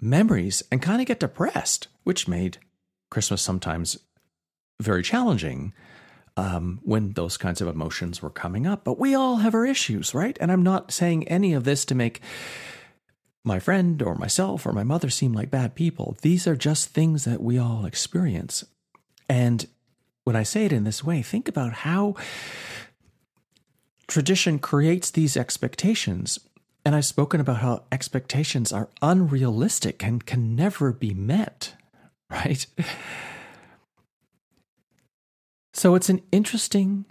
memories 0.00 0.62
and 0.70 0.82
kind 0.82 1.00
of 1.00 1.06
get 1.06 1.20
depressed, 1.20 1.88
which 2.04 2.28
made 2.28 2.58
Christmas 3.10 3.42
sometimes 3.42 3.98
very 4.80 5.02
challenging 5.02 5.72
um, 6.36 6.80
when 6.82 7.12
those 7.12 7.36
kinds 7.36 7.60
of 7.60 7.68
emotions 7.68 8.22
were 8.22 8.30
coming 8.30 8.66
up. 8.66 8.84
But 8.84 8.98
we 8.98 9.14
all 9.14 9.36
have 9.36 9.54
our 9.54 9.66
issues, 9.66 10.14
right? 10.14 10.36
And 10.40 10.50
I'm 10.50 10.62
not 10.62 10.92
saying 10.92 11.28
any 11.28 11.52
of 11.52 11.64
this 11.64 11.84
to 11.86 11.94
make 11.94 12.20
my 13.44 13.58
friend 13.58 14.00
or 14.02 14.14
myself 14.14 14.66
or 14.66 14.72
my 14.72 14.84
mother 14.84 15.10
seem 15.10 15.32
like 15.32 15.50
bad 15.50 15.74
people. 15.74 16.16
These 16.22 16.46
are 16.46 16.56
just 16.56 16.88
things 16.88 17.24
that 17.24 17.42
we 17.42 17.58
all 17.58 17.84
experience. 17.84 18.64
And 19.28 19.66
when 20.24 20.36
I 20.36 20.42
say 20.42 20.64
it 20.64 20.72
in 20.72 20.84
this 20.84 21.02
way, 21.02 21.22
think 21.22 21.48
about 21.48 21.72
how 21.72 22.14
tradition 24.06 24.58
creates 24.58 25.10
these 25.10 25.36
expectations 25.36 26.38
and 26.84 26.94
I've 26.94 27.04
spoken 27.04 27.40
about 27.40 27.58
how 27.58 27.84
expectations 27.92 28.72
are 28.72 28.88
unrealistic 29.00 30.02
and 30.02 30.26
can 30.26 30.56
never 30.56 30.92
be 30.92 31.14
met, 31.14 31.74
right? 32.30 32.66
So 35.72 35.94
it's 35.94 36.08
an 36.08 36.22
interesting 36.32 37.06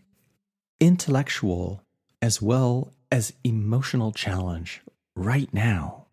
intellectual 0.80 1.84
as 2.22 2.41
well 2.41 2.94
as 3.12 3.34
emotional 3.44 4.12
challenge 4.12 4.82
right 5.15 5.53
now 5.53 6.08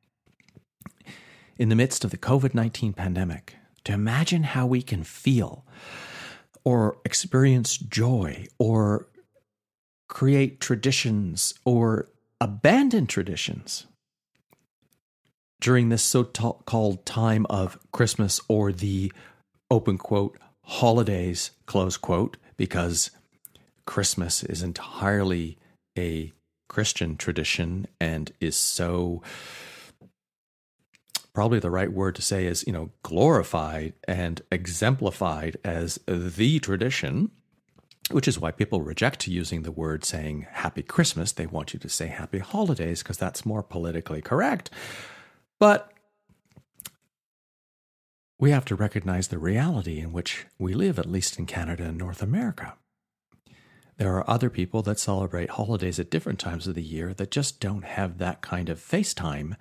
in 1.56 1.68
the 1.68 1.76
midst 1.76 2.04
of 2.04 2.10
the 2.10 2.18
COVID 2.18 2.54
19 2.54 2.92
pandemic 2.92 3.56
to 3.84 3.92
imagine 3.92 4.42
how 4.44 4.66
we 4.66 4.82
can 4.82 5.02
feel 5.04 5.64
or 6.68 6.98
experience 7.02 7.78
joy 7.78 8.46
or 8.58 9.08
create 10.06 10.60
traditions 10.60 11.54
or 11.64 12.10
abandon 12.42 13.06
traditions 13.06 13.86
during 15.62 15.88
this 15.88 16.02
so 16.02 16.22
called 16.22 17.06
time 17.06 17.46
of 17.48 17.78
Christmas 17.90 18.38
or 18.48 18.70
the 18.70 19.10
open 19.70 19.96
quote 19.96 20.36
holidays 20.64 21.52
close 21.64 21.96
quote 21.96 22.36
because 22.58 23.12
Christmas 23.86 24.42
is 24.44 24.62
entirely 24.62 25.56
a 25.96 26.34
Christian 26.68 27.16
tradition 27.16 27.86
and 27.98 28.30
is 28.42 28.56
so 28.56 29.22
probably 31.38 31.60
the 31.60 31.70
right 31.70 31.92
word 31.92 32.16
to 32.16 32.20
say 32.20 32.46
is 32.46 32.64
you 32.66 32.72
know 32.72 32.90
glorified 33.04 33.92
and 34.08 34.42
exemplified 34.50 35.56
as 35.62 36.00
the 36.08 36.58
tradition 36.58 37.30
which 38.10 38.26
is 38.26 38.40
why 38.40 38.50
people 38.50 38.82
reject 38.82 39.28
using 39.28 39.62
the 39.62 39.70
word 39.70 40.04
saying 40.04 40.48
happy 40.50 40.82
Christmas. 40.82 41.30
They 41.30 41.46
want 41.46 41.72
you 41.72 41.78
to 41.78 41.88
say 41.88 42.08
happy 42.08 42.40
holidays 42.40 43.04
because 43.04 43.18
that's 43.18 43.46
more 43.46 43.62
politically 43.62 44.20
correct. 44.20 44.68
But 45.60 45.92
we 48.40 48.50
have 48.50 48.64
to 48.64 48.74
recognize 48.74 49.28
the 49.28 49.38
reality 49.38 50.00
in 50.00 50.12
which 50.12 50.44
we 50.58 50.74
live, 50.74 50.98
at 50.98 51.06
least 51.06 51.38
in 51.38 51.46
Canada 51.46 51.84
and 51.84 51.98
North 51.98 52.20
America. 52.20 52.74
There 53.96 54.16
are 54.16 54.28
other 54.28 54.50
people 54.50 54.82
that 54.82 54.98
celebrate 54.98 55.50
holidays 55.50 56.00
at 56.00 56.10
different 56.10 56.40
times 56.40 56.66
of 56.66 56.74
the 56.74 56.82
year 56.82 57.14
that 57.14 57.30
just 57.30 57.60
don't 57.60 57.84
have 57.84 58.18
that 58.18 58.40
kind 58.40 58.68
of 58.68 58.80
FaceTime 58.80 59.54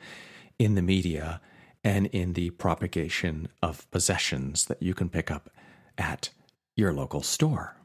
in 0.58 0.74
the 0.74 0.82
media 0.82 1.40
and 1.88 2.08
in 2.08 2.34
the 2.34 2.50
propagation 2.50 3.48
of 3.64 3.90
possessions 3.92 4.66
that 4.66 4.84
you 4.84 4.94
can 4.94 5.08
pick 5.08 5.32
up 5.32 5.50
at 5.98 6.30
your 6.76 6.92
local 6.92 7.22
store. 7.22 7.78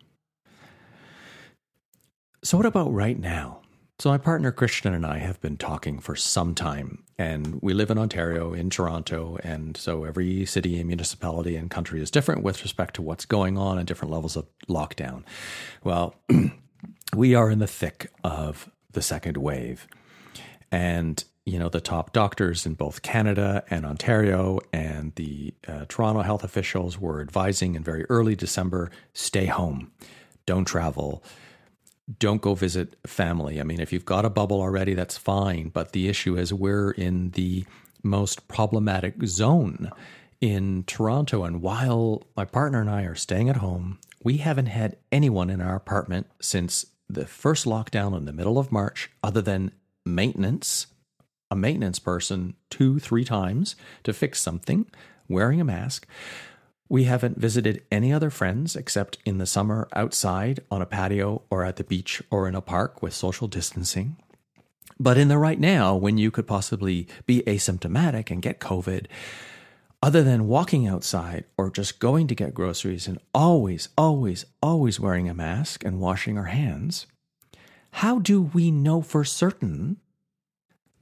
So, 2.43 2.57
what 2.57 2.67
about 2.67 2.93
right 2.93 3.17
now? 3.17 3.61
So, 4.01 4.11
my 4.11 4.19
partner 4.19 4.51
Christian 4.51 4.93
and 4.93 5.07
I 5.07 5.19
have 5.19 5.41
been 5.41 5.57
talking 5.57 6.01
for 6.01 6.17
some 6.17 6.53
time, 6.53 7.05
and 7.17 7.61
we 7.63 7.75
live 7.75 7.93
in 7.93 7.99
Ontario, 7.99 8.53
in 8.53 8.71
Toronto, 8.71 9.39
and 9.45 9.77
so 9.77 10.03
every 10.03 10.47
city 10.47 10.79
and 10.81 10.89
municipality 10.89 11.55
and 11.55 11.71
country 11.71 12.03
is 12.03 12.11
different 12.11 12.43
with 12.43 12.65
respect 12.65 12.95
to 12.95 13.03
what's 13.03 13.25
going 13.25 13.57
on 13.57 13.79
and 13.79 13.87
different 13.87 14.11
levels 14.11 14.35
of 14.35 14.49
lockdown. 14.69 15.23
Well, 15.85 16.17
we 17.15 17.37
are 17.37 17.49
in 17.53 17.61
the 17.61 17.69
thick 17.69 18.11
of 18.25 18.69
the 18.91 19.03
second 19.03 19.37
wave, 19.37 19.87
and 20.73 21.23
you 21.45 21.59
know 21.59 21.69
the 21.69 21.81
top 21.81 22.13
doctors 22.13 22.67
in 22.67 22.75
both 22.75 23.03
Canada 23.03 23.65
and 23.71 23.85
Ontario 23.85 24.61
and 24.73 25.15
the 25.17 25.55
uh, 25.67 25.85
Toronto 25.89 26.23
health 26.23 26.45
officials 26.45 26.99
were 26.99 27.21
advising 27.21 27.75
in 27.75 27.83
very 27.83 28.05
early 28.09 28.37
December: 28.37 28.91
stay 29.13 29.47
home, 29.47 29.91
don't 30.47 30.65
travel 30.65 31.25
don't 32.19 32.43
go 32.43 32.55
visit 32.55 32.97
family. 33.07 33.61
I 33.61 33.65
mean, 33.65 33.81
if 33.81 33.93
you've 33.93 34.05
got 34.05 34.25
a 34.25 34.31
bubble 34.31 34.61
already, 34.61 34.95
that's 34.95 35.17
fine. 35.17 35.69
But 35.69 35.93
the 35.93 36.09
issue 36.09 36.37
is 36.37 36.53
we're 36.53 36.91
in 36.91 37.31
the 37.31 37.65
most 38.03 38.49
problematic 38.49 39.15
zone 39.25 39.91
in 40.41 40.83
Toronto, 40.85 41.45
and 41.45 41.63
while 41.63 42.25
my 42.37 42.45
partner 42.45 42.81
and 42.81 42.91
I 42.91 43.03
are 43.05 43.15
staying 43.15 43.49
at 43.49 43.57
home, 43.57 43.99
we 44.25 44.39
haven't 44.39 44.67
had 44.67 44.97
anyone 45.13 45.51
in 45.51 45.61
our 45.61 45.77
apartment 45.77 46.27
since 46.41 46.87
the 47.09 47.27
first 47.27 47.65
lockdown 47.65 48.17
in 48.17 48.25
the 48.25 48.33
middle 48.33 48.59
of 48.59 48.73
March, 48.73 49.11
other 49.23 49.41
than 49.41 49.71
maintenance, 50.05 50.89
a 51.53 51.55
maintenance 51.55 51.99
person 51.99 52.55
two, 52.71 52.99
three 52.99 53.25
times 53.25 53.77
to 54.05 54.15
fix 54.15 54.41
something, 54.41 54.87
wearing 55.29 55.61
a 55.61 55.65
mask. 55.65 56.07
We 56.89 57.05
haven't 57.05 57.39
visited 57.39 57.83
any 57.93 58.11
other 58.11 58.31
friends 58.31 58.75
except 58.75 59.19
in 59.27 59.37
the 59.37 59.45
summer 59.45 59.87
outside 59.93 60.61
on 60.71 60.81
a 60.81 60.87
patio 60.87 61.43
or 61.51 61.63
at 61.63 61.77
the 61.77 61.85
beach 61.85 62.23
or 62.31 62.49
in 62.49 62.55
a 62.55 62.63
park 62.63 63.03
with 63.03 63.13
social 63.13 63.49
distancing. 63.49 64.17
But 64.99 65.19
in 65.19 65.29
the 65.29 65.37
right 65.37 65.61
now, 65.61 65.95
when 65.95 66.17
you 66.17 66.31
could 66.31 66.47
possibly 66.47 67.07
be 67.27 67.43
asymptomatic 67.43 68.31
and 68.31 68.41
get 68.41 68.59
COVID, 68.59 69.07
other 70.03 70.23
than 70.23 70.49
walking 70.49 70.87
outside 70.87 71.45
or 71.59 71.71
just 71.71 71.99
going 71.99 72.29
to 72.29 72.35
get 72.35 72.55
groceries 72.55 73.07
and 73.07 73.19
always, 73.35 73.91
always, 73.99 74.47
always 74.63 74.99
wearing 74.99 75.29
a 75.29 75.35
mask 75.35 75.85
and 75.85 76.01
washing 76.01 76.39
our 76.39 76.47
hands, 76.47 77.07
how 77.97 78.19
do 78.19 78.41
we 78.41 78.71
know 78.71 79.03
for 79.03 79.23
certain 79.23 79.99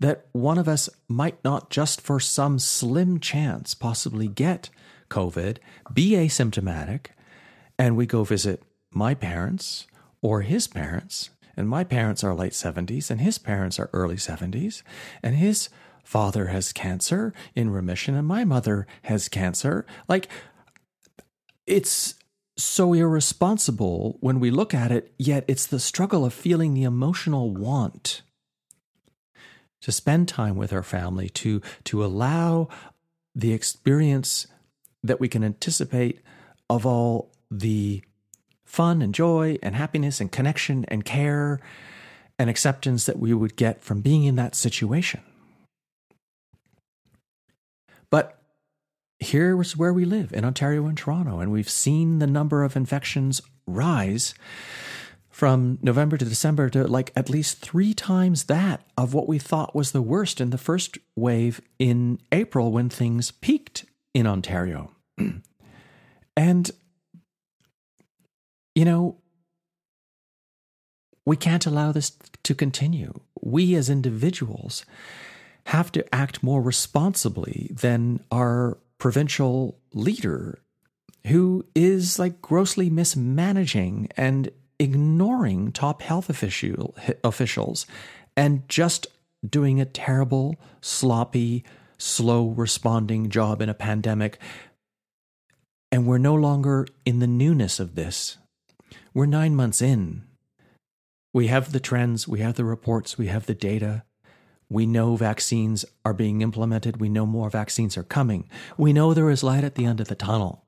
that 0.01 0.27
one 0.33 0.59
of 0.59 0.69
us 0.69 0.89
might 1.09 1.43
not 1.45 1.71
just 1.71 2.01
for 2.01 2.19
some 2.19 2.59
slim 2.59 3.21
chance 3.21 3.75
possibly 3.75 4.27
get 4.27 4.71
COVID, 5.09 5.59
be 5.93 6.13
asymptomatic, 6.13 7.07
and 7.79 7.97
we 7.97 8.07
go 8.07 8.25
visit 8.25 8.63
my 8.91 9.15
parents 9.15 9.87
or 10.23 10.43
his 10.43 10.67
parents? 10.67 11.31
And 11.57 11.69
my 11.69 11.85
parents 11.85 12.25
are 12.25 12.35
late 12.35 12.53
70s, 12.53 13.11
and 13.11 13.21
his 13.21 13.39
parents 13.39 13.79
are 13.79 13.91
early 13.93 14.17
70s, 14.17 14.83
and 15.23 15.37
his 15.37 15.69
father 16.03 16.47
has 16.47 16.73
cancer 16.73 17.33
in 17.55 17.71
remission 17.71 18.15
and 18.17 18.27
my 18.27 18.45
mother 18.45 18.87
has 19.03 19.29
cancer. 19.29 19.87
Like, 20.09 20.29
it's 21.67 22.15
so 22.57 22.93
irresponsible 22.93 24.17
when 24.21 24.41
we 24.41 24.51
look 24.51 24.75
at 24.75 24.91
it, 24.91 25.13
yet 25.19 25.45
it's 25.47 25.67
the 25.67 25.79
struggle 25.79 26.25
of 26.25 26.35
feeling 26.35 26.75
the 26.75 26.83
emotional 26.83 27.55
want 27.55 28.23
to 29.83 29.93
spend 29.93 30.29
time 30.29 30.57
with 30.57 30.73
our 30.73 30.83
family, 30.83 31.29
to, 31.31 31.61
to 31.85 32.05
allow 32.05 32.69
the 33.35 33.53
experience 33.53 34.47
that 35.03 35.21
we 35.21 35.29
can 35.29 35.43
anticipate 35.43 36.21
of 36.69 36.85
all 36.85 37.31
the 37.51 38.03
fun 38.65 39.03
and 39.03 39.15
joy 39.15 39.59
and 39.63 39.75
happiness 39.75 40.21
and 40.21 40.31
connection 40.31 40.85
and 40.89 41.05
care 41.05 41.61
and 42.39 42.49
acceptance 42.49 43.07
that 43.07 43.19
we 43.19 43.35
would 43.35 43.57
get 43.57 43.83
from 43.83 44.01
being 44.01 44.25
in 44.25 44.37
that 44.37 44.55
situation. 44.55 45.21
But 48.11 48.41
here 49.19 49.61
is 49.61 49.77
where 49.77 49.93
we 49.93 50.05
live 50.05 50.33
in 50.33 50.45
Ontario 50.45 50.87
and 50.87 50.97
Toronto, 50.97 51.41
and 51.41 51.53
we've 51.53 51.69
seen 51.69 52.19
the 52.19 52.27
number 52.27 52.65
of 52.65 52.77
infections 52.77 53.43
rise 53.67 54.35
from 55.41 55.79
November 55.81 56.19
to 56.19 56.25
December 56.27 56.69
to 56.69 56.87
like 56.87 57.11
at 57.17 57.31
least 57.31 57.61
three 57.61 57.95
times 57.95 58.45
that 58.45 58.85
of 58.99 59.15
what 59.15 59.27
we 59.27 59.39
thought 59.39 59.75
was 59.75 59.93
the 59.93 60.03
worst 60.03 60.39
in 60.39 60.51
the 60.51 60.59
first 60.59 60.99
wave 61.17 61.63
in 61.79 62.19
April 62.31 62.71
when 62.71 62.91
things 62.91 63.31
peaked 63.31 63.87
in 64.13 64.27
Ontario. 64.27 64.91
and, 66.37 66.71
you 68.75 68.85
know, 68.85 69.17
we 71.25 71.39
can't 71.39 71.65
allow 71.65 71.91
this 71.91 72.13
to 72.43 72.55
continue. 72.55 73.19
We 73.41 73.75
as 73.77 73.89
individuals 73.89 74.85
have 75.65 75.91
to 75.93 76.15
act 76.15 76.43
more 76.43 76.61
responsibly 76.61 77.71
than 77.73 78.23
our 78.31 78.77
provincial 78.99 79.79
leader, 79.95 80.59
who 81.29 81.65
is 81.75 82.19
like 82.19 82.43
grossly 82.43 82.91
mismanaging 82.91 84.09
and 84.19 84.51
ignoring 84.81 85.71
top 85.71 86.01
health 86.01 86.31
official, 86.31 86.97
officials 87.23 87.87
and 88.37 88.67
just 88.69 89.07
doing 89.49 89.81
a 89.81 89.85
terrible, 89.85 90.57
sloppy, 90.81 91.65
slow 91.99 92.49
responding 92.49 93.29
job 93.29 93.61
in 93.61 93.69
a 93.69 93.75
pandemic. 93.75 94.39
And 95.93 96.07
we're 96.07 96.19
no 96.19 96.35
longer 96.35 96.87
in 97.05 97.19
the 97.19 97.27
newness 97.27 97.79
of 97.79 97.95
this. 97.95 98.39
We're 99.13 99.27
nine 99.27 99.55
months 99.55 99.83
in. 99.83 100.25
We 101.33 101.49
have 101.49 101.73
the 101.73 101.81
trends, 101.81 102.27
we 102.27 102.41
have 102.41 102.55
the 102.55 102.65
reports, 102.65 103.19
we 103.19 103.27
have 103.27 103.47
the 103.47 103.55
data. 103.55 104.05
We 104.69 104.87
know 104.87 105.17
vaccines 105.17 105.85
are 106.05 106.15
being 106.15 106.43
implemented. 106.43 107.01
We 107.01 107.09
know 107.09 107.27
more 107.27 107.51
vaccines 107.51 107.97
are 107.99 108.05
coming. 108.05 108.49
We 108.79 108.93
know 108.93 109.13
there 109.13 109.31
is 109.31 109.43
light 109.43 109.65
at 109.65 109.75
the 109.75 109.85
end 109.85 110.01
of 110.01 110.07
the 110.07 110.15
tunnel. 110.15 110.65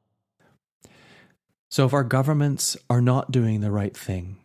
So, 1.73 1.87
if 1.87 1.95
our 1.95 2.05
governments 2.05 2.77
are 2.91 3.01
not 3.01 3.33
doing 3.33 3.63
the 3.63 3.71
right 3.71 3.97
thing, 3.97 4.37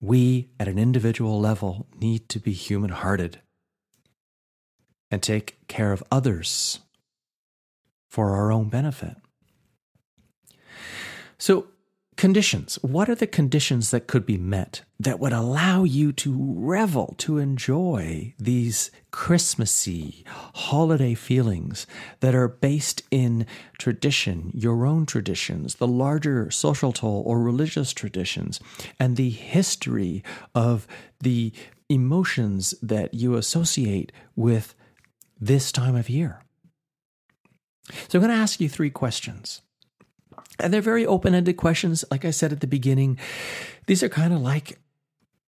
we 0.00 0.48
at 0.58 0.66
an 0.66 0.76
individual 0.76 1.38
level 1.38 1.86
need 2.00 2.28
to 2.30 2.40
be 2.40 2.50
human 2.50 2.90
hearted 2.90 3.38
and 5.12 5.22
take 5.22 5.68
care 5.68 5.92
of 5.92 6.02
others 6.10 6.80
for 8.08 8.34
our 8.34 8.50
own 8.50 8.68
benefit. 8.68 9.14
So, 11.38 11.68
Conditions. 12.18 12.80
What 12.82 13.08
are 13.08 13.14
the 13.14 13.28
conditions 13.28 13.92
that 13.92 14.08
could 14.08 14.26
be 14.26 14.38
met 14.38 14.82
that 14.98 15.20
would 15.20 15.32
allow 15.32 15.84
you 15.84 16.10
to 16.14 16.36
revel, 16.36 17.14
to 17.18 17.38
enjoy 17.38 18.34
these 18.40 18.90
Christmassy 19.12 20.24
holiday 20.26 21.14
feelings 21.14 21.86
that 22.18 22.34
are 22.34 22.48
based 22.48 23.04
in 23.12 23.46
tradition, 23.78 24.50
your 24.52 24.84
own 24.84 25.06
traditions, 25.06 25.76
the 25.76 25.86
larger 25.86 26.50
social 26.50 26.90
toll 26.90 27.22
or 27.24 27.40
religious 27.40 27.92
traditions, 27.92 28.58
and 28.98 29.16
the 29.16 29.30
history 29.30 30.24
of 30.56 30.88
the 31.20 31.52
emotions 31.88 32.74
that 32.82 33.14
you 33.14 33.36
associate 33.36 34.10
with 34.34 34.74
this 35.40 35.70
time 35.70 35.94
of 35.94 36.10
year? 36.10 36.42
So 38.08 38.18
I'm 38.18 38.24
going 38.24 38.34
to 38.34 38.42
ask 38.42 38.60
you 38.60 38.68
three 38.68 38.90
questions. 38.90 39.62
And 40.58 40.72
they're 40.72 40.80
very 40.80 41.06
open 41.06 41.34
ended 41.34 41.56
questions. 41.56 42.04
Like 42.10 42.24
I 42.24 42.30
said 42.30 42.52
at 42.52 42.60
the 42.60 42.66
beginning, 42.66 43.18
these 43.86 44.02
are 44.02 44.08
kind 44.08 44.32
of 44.32 44.40
like 44.40 44.78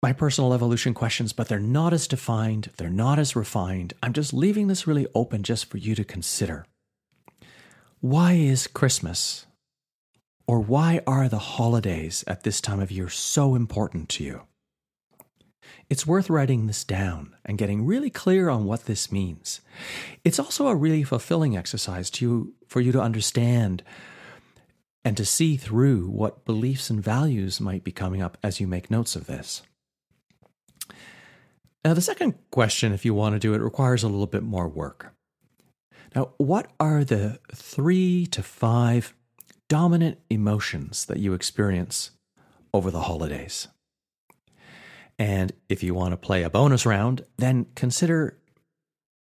my 0.02 0.14
personal 0.14 0.54
evolution 0.54 0.94
questions, 0.94 1.34
but 1.34 1.48
they're 1.48 1.60
not 1.60 1.94
as 1.94 2.08
defined, 2.08 2.70
they're 2.78 2.90
not 2.90 3.20
as 3.20 3.36
refined. 3.36 3.94
I'm 4.02 4.14
just 4.14 4.34
leaving 4.34 4.68
this 4.68 4.88
really 4.88 5.08
open 5.14 5.44
just 5.44 5.66
for 5.66 5.78
you 5.78 5.96
to 5.96 6.04
consider. 6.04 6.66
Why 8.00 8.34
is 8.34 8.68
Christmas 8.68 9.46
or 10.48 10.60
why 10.60 11.02
are 11.06 11.28
the 11.28 11.40
holidays 11.40 12.24
at 12.28 12.44
this 12.44 12.62
time 12.62 12.80
of 12.80 12.92
year 12.92 13.10
so 13.10 13.56
important 13.56 14.08
to 14.10 14.24
you? 14.24 14.42
It's 15.90 16.08
worth 16.08 16.30
writing 16.30 16.68
this 16.68 16.84
down 16.84 17.36
and 17.44 17.58
getting 17.58 17.86
really 17.86 18.10
clear 18.10 18.50
on 18.50 18.66
what 18.66 18.86
this 18.86 19.12
means. 19.12 19.60
It's 20.24 20.40
also 20.40 20.68
a 20.68 20.76
really 20.76 21.04
fulfilling 21.04 21.58
exercise 21.58 22.10
to, 22.12 22.26
you 22.26 22.54
for 22.68 22.80
you 22.80 22.92
to 22.92 23.02
understand 23.02 23.84
and 25.04 25.16
to 25.18 25.26
see 25.26 25.58
through 25.58 26.08
what 26.08 26.46
beliefs 26.46 26.90
and 26.90 27.02
values 27.02 27.60
might 27.62 27.84
be 27.84 27.92
coming 27.92 28.22
up 28.22 28.38
as 28.44 28.60
you 28.60 28.68
make 28.68 28.92
notes 28.92 29.16
of 29.16 29.28
this. 29.28 29.62
Now, 31.86 31.94
the 31.94 32.02
second 32.02 32.36
question, 32.52 32.92
if 32.92 33.06
you 33.06 33.14
want 33.14 33.36
to 33.36 33.40
do 33.40 33.54
it, 33.54 33.62
requires 33.62 34.04
a 34.04 34.10
little 34.10 34.28
bit 34.28 34.44
more 34.44 34.68
work. 34.68 35.14
Now, 36.16 36.34
what 36.38 36.72
are 36.80 37.04
the 37.04 37.40
three 37.54 38.26
to 38.28 38.44
five 38.44 39.14
dominant 39.70 40.20
emotions 40.30 41.06
that 41.06 41.20
you 41.20 41.34
experience 41.34 42.12
over 42.74 42.92
the 42.92 43.02
holidays? 43.02 43.68
And 45.18 45.52
if 45.70 45.84
you 45.84 45.94
want 45.94 46.12
to 46.12 46.18
play 46.18 46.44
a 46.44 46.50
bonus 46.50 46.86
round, 46.86 47.24
then 47.38 47.68
consider 47.76 48.40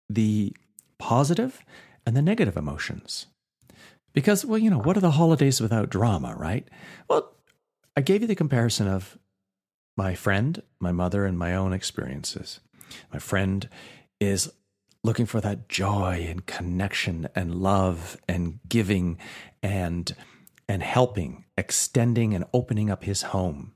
the 0.10 0.56
positive 1.00 1.64
and 2.06 2.16
the 2.16 2.22
negative 2.22 2.58
emotions. 2.58 3.28
Because, 4.14 4.46
well, 4.46 4.60
you 4.60 4.70
know, 4.70 4.80
what 4.80 4.98
are 4.98 5.02
the 5.02 5.12
holidays 5.12 5.60
without 5.60 5.90
drama, 5.90 6.36
right? 6.36 6.68
Well, 7.10 7.34
I 7.96 8.02
gave 8.02 8.22
you 8.22 8.28
the 8.28 8.36
comparison 8.36 8.88
of 8.88 9.18
my 9.98 10.16
friend, 10.16 10.62
my 10.80 10.92
mother, 10.92 11.26
and 11.26 11.38
my 11.38 11.56
own 11.56 11.74
experiences. 11.74 12.60
My 13.12 13.20
friend 13.20 13.68
is 14.20 14.52
looking 15.04 15.26
for 15.26 15.42
that 15.42 15.68
joy 15.68 16.26
and 16.30 16.46
connection 16.46 17.28
and 17.36 17.56
love 17.56 18.18
and 18.28 18.60
giving 18.68 19.18
and 19.62 20.16
and 20.70 20.82
helping, 20.82 21.44
extending 21.58 22.34
and 22.34 22.46
opening 22.54 22.90
up 22.90 23.04
his 23.04 23.24
home 23.24 23.74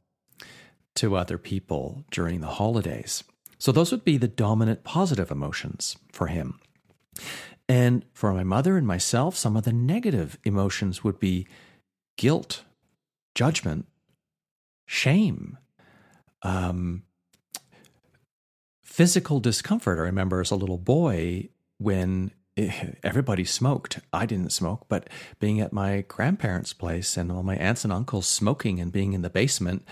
to 0.95 1.17
other 1.17 1.37
people 1.37 2.05
during 2.11 2.39
the 2.39 2.47
holidays. 2.47 3.23
So 3.59 3.71
those 3.71 3.91
would 3.91 4.05
be 4.05 4.17
the 4.17 4.27
dominant 4.27 4.83
positive 4.83 5.29
emotions 5.29 5.97
for 6.13 6.27
him. 6.27 6.59
And 7.69 8.05
for 8.13 8.33
my 8.33 8.43
mother 8.43 8.77
and 8.77 8.87
myself, 8.87 9.35
some 9.35 9.57
of 9.57 9.63
the 9.63 9.73
negative 9.73 10.37
emotions 10.43 11.03
would 11.03 11.19
be 11.19 11.47
guilt, 12.17 12.63
judgment, 13.35 13.85
shame, 14.85 15.57
um, 16.43 17.03
physical 18.83 19.39
discomfort. 19.39 19.99
I 19.99 20.03
remember 20.03 20.39
as 20.39 20.51
a 20.51 20.55
little 20.55 20.77
boy 20.77 21.49
when 21.77 22.31
everybody 23.03 23.45
smoked. 23.45 23.99
I 24.11 24.25
didn't 24.25 24.51
smoke, 24.51 24.85
but 24.87 25.09
being 25.39 25.61
at 25.61 25.73
my 25.73 26.01
grandparents' 26.07 26.73
place 26.73 27.17
and 27.17 27.31
all 27.31 27.43
my 27.43 27.55
aunts 27.57 27.83
and 27.83 27.93
uncles 27.93 28.27
smoking 28.27 28.79
and 28.79 28.91
being 28.91 29.13
in 29.13 29.21
the 29.21 29.29
basement 29.29 29.85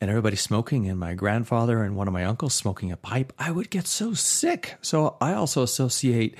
and 0.00 0.10
everybody 0.10 0.34
smoking 0.34 0.88
and 0.88 0.98
my 0.98 1.14
grandfather 1.14 1.82
and 1.84 1.94
one 1.94 2.08
of 2.08 2.14
my 2.14 2.24
uncles 2.24 2.54
smoking 2.54 2.90
a 2.90 2.96
pipe, 2.96 3.32
I 3.38 3.52
would 3.52 3.70
get 3.70 3.86
so 3.86 4.14
sick. 4.14 4.74
So 4.82 5.16
I 5.20 5.34
also 5.34 5.62
associate 5.62 6.36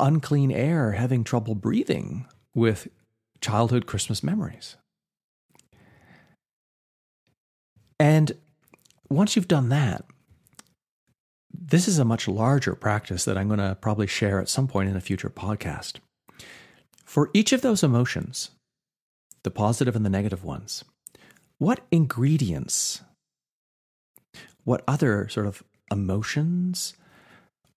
unclean 0.00 0.50
air, 0.50 0.92
having 0.92 1.24
trouble 1.24 1.54
breathing 1.54 2.26
with 2.54 2.88
childhood 3.40 3.86
Christmas 3.86 4.22
memories. 4.22 4.76
And 7.98 8.32
once 9.08 9.36
you've 9.36 9.48
done 9.48 9.68
that, 9.68 10.04
this 11.52 11.86
is 11.86 11.98
a 11.98 12.04
much 12.04 12.26
larger 12.26 12.74
practice 12.74 13.24
that 13.24 13.36
I'm 13.36 13.48
going 13.48 13.60
to 13.60 13.76
probably 13.80 14.06
share 14.06 14.40
at 14.40 14.48
some 14.48 14.66
point 14.66 14.88
in 14.88 14.96
a 14.96 15.00
future 15.00 15.30
podcast. 15.30 15.98
For 17.04 17.30
each 17.34 17.52
of 17.52 17.60
those 17.60 17.82
emotions, 17.82 18.50
the 19.42 19.50
positive 19.50 19.96
and 19.96 20.04
the 20.04 20.10
negative 20.10 20.44
ones, 20.44 20.84
what 21.58 21.80
ingredients, 21.90 23.02
what 24.64 24.82
other 24.88 25.28
sort 25.28 25.46
of 25.46 25.62
emotions 25.90 26.94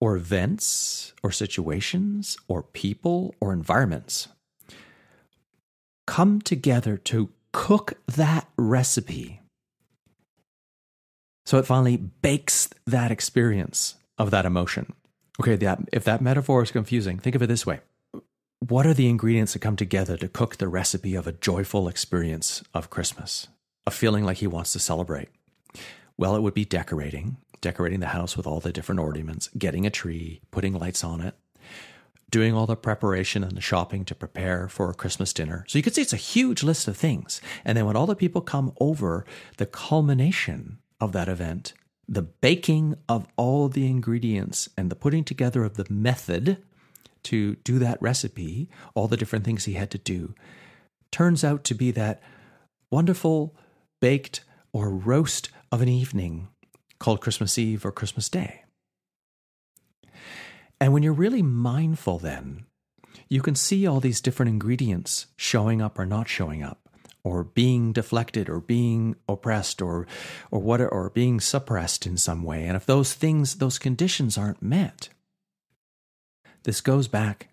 or 0.03 0.17
events 0.17 1.13
or 1.23 1.31
situations 1.31 2.35
or 2.49 2.61
people 2.61 3.33
or 3.39 3.53
environments 3.53 4.27
come 6.05 6.41
together 6.41 6.97
to 6.97 7.29
cook 7.53 7.93
that 8.07 8.49
recipe 8.57 9.39
so 11.45 11.57
it 11.57 11.65
finally 11.65 11.97
bakes 11.97 12.69
that 12.85 13.11
experience 13.11 13.95
of 14.17 14.31
that 14.31 14.45
emotion. 14.45 14.93
Okay, 15.39 15.55
that, 15.57 15.79
if 15.91 16.03
that 16.03 16.21
metaphor 16.21 16.63
is 16.63 16.71
confusing, 16.71 17.19
think 17.19 17.35
of 17.35 17.41
it 17.41 17.47
this 17.47 17.65
way. 17.65 17.81
What 18.59 18.85
are 18.85 18.93
the 18.93 19.09
ingredients 19.09 19.53
that 19.53 19.59
come 19.59 19.75
together 19.75 20.15
to 20.17 20.29
cook 20.29 20.57
the 20.57 20.67
recipe 20.67 21.15
of 21.15 21.27
a 21.27 21.33
joyful 21.33 21.87
experience 21.87 22.63
of 22.73 22.89
Christmas? 22.89 23.47
A 23.85 23.91
feeling 23.91 24.23
like 24.23 24.37
he 24.37 24.47
wants 24.47 24.71
to 24.73 24.79
celebrate? 24.79 25.29
Well, 26.17 26.35
it 26.35 26.41
would 26.41 26.53
be 26.53 26.63
decorating, 26.65 27.37
decorating 27.63 28.01
the 28.01 28.07
house 28.07 28.37
with 28.37 28.45
all 28.45 28.59
the 28.59 28.73
different 28.73 28.99
ornaments, 28.99 29.49
getting 29.57 29.87
a 29.87 29.89
tree, 29.89 30.41
putting 30.51 30.73
lights 30.73 31.03
on 31.03 31.21
it, 31.21 31.33
doing 32.29 32.53
all 32.53 32.67
the 32.67 32.75
preparation 32.75 33.43
and 33.43 33.55
the 33.55 33.61
shopping 33.61 34.03
to 34.03 34.13
prepare 34.13 34.67
for 34.67 34.89
a 34.89 34.93
Christmas 34.93 35.33
dinner. 35.33 35.65
So 35.67 35.79
you 35.79 35.83
can 35.83 35.93
see 35.93 36.01
it's 36.01 36.13
a 36.13 36.17
huge 36.17 36.61
list 36.61 36.87
of 36.87 36.97
things. 36.97 37.41
And 37.63 37.77
then 37.77 37.85
when 37.85 37.95
all 37.95 38.05
the 38.05 38.15
people 38.15 38.41
come 38.41 38.73
over, 38.79 39.25
the 39.57 39.65
culmination 39.65 40.79
of 40.99 41.13
that 41.13 41.29
event, 41.29 41.73
the 42.07 42.21
baking 42.21 42.97
of 43.07 43.27
all 43.37 43.69
the 43.69 43.87
ingredients 43.87 44.67
and 44.77 44.89
the 44.89 44.95
putting 44.95 45.23
together 45.23 45.63
of 45.63 45.75
the 45.75 45.85
method 45.89 46.57
to 47.23 47.55
do 47.57 47.79
that 47.79 48.01
recipe, 48.01 48.69
all 48.93 49.07
the 49.07 49.15
different 49.15 49.45
things 49.45 49.63
he 49.63 49.73
had 49.73 49.89
to 49.91 49.97
do, 49.97 50.35
turns 51.11 51.43
out 51.43 51.63
to 51.63 51.73
be 51.73 51.91
that 51.91 52.21
wonderful 52.91 53.55
baked 54.01 54.43
or 54.73 54.89
roast 54.89 55.49
of 55.71 55.81
an 55.81 55.87
evening 55.87 56.49
called 56.99 57.21
Christmas 57.21 57.57
Eve 57.57 57.85
or 57.85 57.91
Christmas 57.91 58.29
Day. 58.29 58.63
And 60.79 60.93
when 60.93 61.03
you're 61.03 61.13
really 61.13 61.41
mindful, 61.41 62.19
then, 62.19 62.65
you 63.29 63.41
can 63.41 63.55
see 63.55 63.87
all 63.87 63.99
these 63.99 64.21
different 64.21 64.49
ingredients 64.49 65.27
showing 65.35 65.81
up 65.81 65.97
or 65.97 66.05
not 66.05 66.27
showing 66.27 66.61
up 66.61 66.83
or 67.23 67.43
being 67.43 67.93
deflected 67.93 68.49
or 68.49 68.59
being 68.59 69.15
oppressed 69.27 69.81
or 69.81 70.05
or 70.51 70.59
what 70.59 70.81
or 70.81 71.09
being 71.09 71.39
suppressed 71.39 72.05
in 72.05 72.17
some 72.17 72.43
way 72.43 72.65
and 72.65 72.75
if 72.75 72.85
those 72.85 73.13
things 73.13 73.55
those 73.55 73.79
conditions 73.79 74.37
aren't 74.37 74.61
met 74.61 75.09
this 76.63 76.81
goes 76.81 77.07
back 77.07 77.49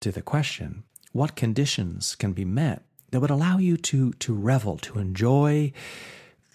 to 0.00 0.10
the 0.10 0.22
question 0.22 0.84
what 1.12 1.36
conditions 1.36 2.14
can 2.14 2.32
be 2.32 2.44
met 2.44 2.82
that 3.10 3.20
would 3.20 3.30
allow 3.30 3.58
you 3.58 3.76
to 3.76 4.12
to 4.14 4.34
revel 4.34 4.76
to 4.76 4.98
enjoy 4.98 5.72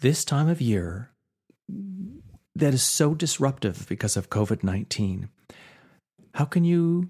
this 0.02 0.26
time 0.26 0.50
of 0.50 0.62
year 0.62 1.10
that 2.56 2.74
is 2.74 2.84
so 2.84 3.14
disruptive 3.14 3.86
because 3.88 4.18
of 4.18 4.30
covid-19 4.30 5.30
how 6.36 6.46
can 6.46 6.64
you 6.64 7.10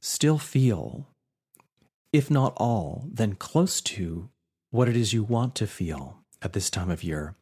still 0.00 0.38
feel 0.38 1.08
if 2.12 2.30
not 2.30 2.54
all, 2.56 3.06
then 3.12 3.34
close 3.34 3.80
to 3.82 4.30
what 4.70 4.88
it 4.88 4.96
is 4.96 5.12
you 5.12 5.22
want 5.22 5.54
to 5.56 5.66
feel 5.66 6.18
at 6.40 6.52
this 6.52 6.70
time 6.70 6.90
of 6.90 7.02
year 7.02 7.34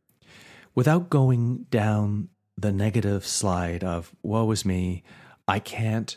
without 0.74 1.08
going 1.08 1.66
down 1.70 2.28
the 2.56 2.72
negative 2.72 3.26
slide 3.26 3.84
of, 3.84 4.14
woe 4.22 4.50
is 4.50 4.64
me, 4.64 5.02
I 5.46 5.58
can't 5.58 6.16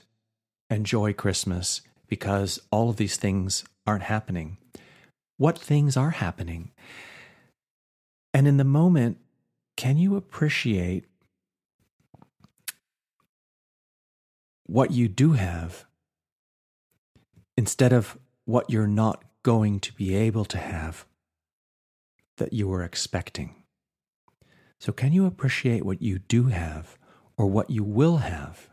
enjoy 0.69 1.13
Christmas 1.13 1.81
because 2.07 2.59
all 2.71 2.89
of 2.89 2.97
these 2.97 3.17
things 3.17 3.63
aren't 3.85 4.03
happening. 4.03 4.57
What 5.37 5.57
things 5.57 5.95
are 5.95 6.11
happening? 6.11 6.71
And 8.33 8.47
in 8.47 8.57
the 8.57 8.63
moment, 8.63 9.17
can 9.79 9.97
you 9.97 10.17
appreciate 10.17 11.05
what 14.65 14.91
you 14.91 15.07
do 15.07 15.31
have 15.31 15.85
instead 17.55 17.93
of 17.93 18.17
what 18.43 18.69
you're 18.69 18.85
not 18.85 19.23
going 19.41 19.79
to 19.79 19.93
be 19.93 20.13
able 20.13 20.43
to 20.43 20.57
have 20.57 21.05
that 22.39 22.51
you 22.51 22.67
were 22.67 22.83
expecting. 22.83 23.55
So, 24.81 24.91
can 24.91 25.13
you 25.13 25.25
appreciate 25.25 25.85
what 25.85 26.01
you 26.01 26.19
do 26.19 26.47
have 26.47 26.97
or 27.37 27.47
what 27.47 27.69
you 27.69 27.85
will 27.85 28.17
have? 28.17 28.67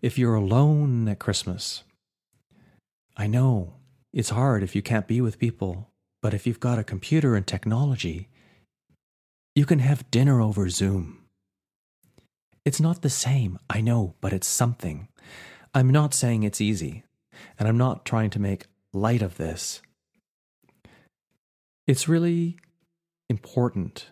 If 0.00 0.16
you're 0.16 0.36
alone 0.36 1.08
at 1.08 1.18
Christmas, 1.18 1.82
I 3.16 3.26
know 3.26 3.74
it's 4.12 4.30
hard 4.30 4.62
if 4.62 4.76
you 4.76 4.82
can't 4.82 5.08
be 5.08 5.20
with 5.20 5.40
people, 5.40 5.90
but 6.26 6.34
if 6.34 6.44
you've 6.44 6.58
got 6.58 6.76
a 6.76 6.82
computer 6.82 7.36
and 7.36 7.46
technology, 7.46 8.28
you 9.54 9.64
can 9.64 9.78
have 9.78 10.10
dinner 10.10 10.40
over 10.40 10.68
Zoom. 10.68 11.24
It's 12.64 12.80
not 12.80 13.02
the 13.02 13.10
same, 13.10 13.60
I 13.70 13.80
know, 13.80 14.16
but 14.20 14.32
it's 14.32 14.48
something. 14.48 15.06
I'm 15.72 15.88
not 15.88 16.14
saying 16.14 16.42
it's 16.42 16.60
easy, 16.60 17.04
and 17.60 17.68
I'm 17.68 17.78
not 17.78 18.04
trying 18.04 18.30
to 18.30 18.40
make 18.40 18.66
light 18.92 19.22
of 19.22 19.36
this. 19.36 19.80
It's 21.86 22.08
really 22.08 22.56
important 23.30 24.08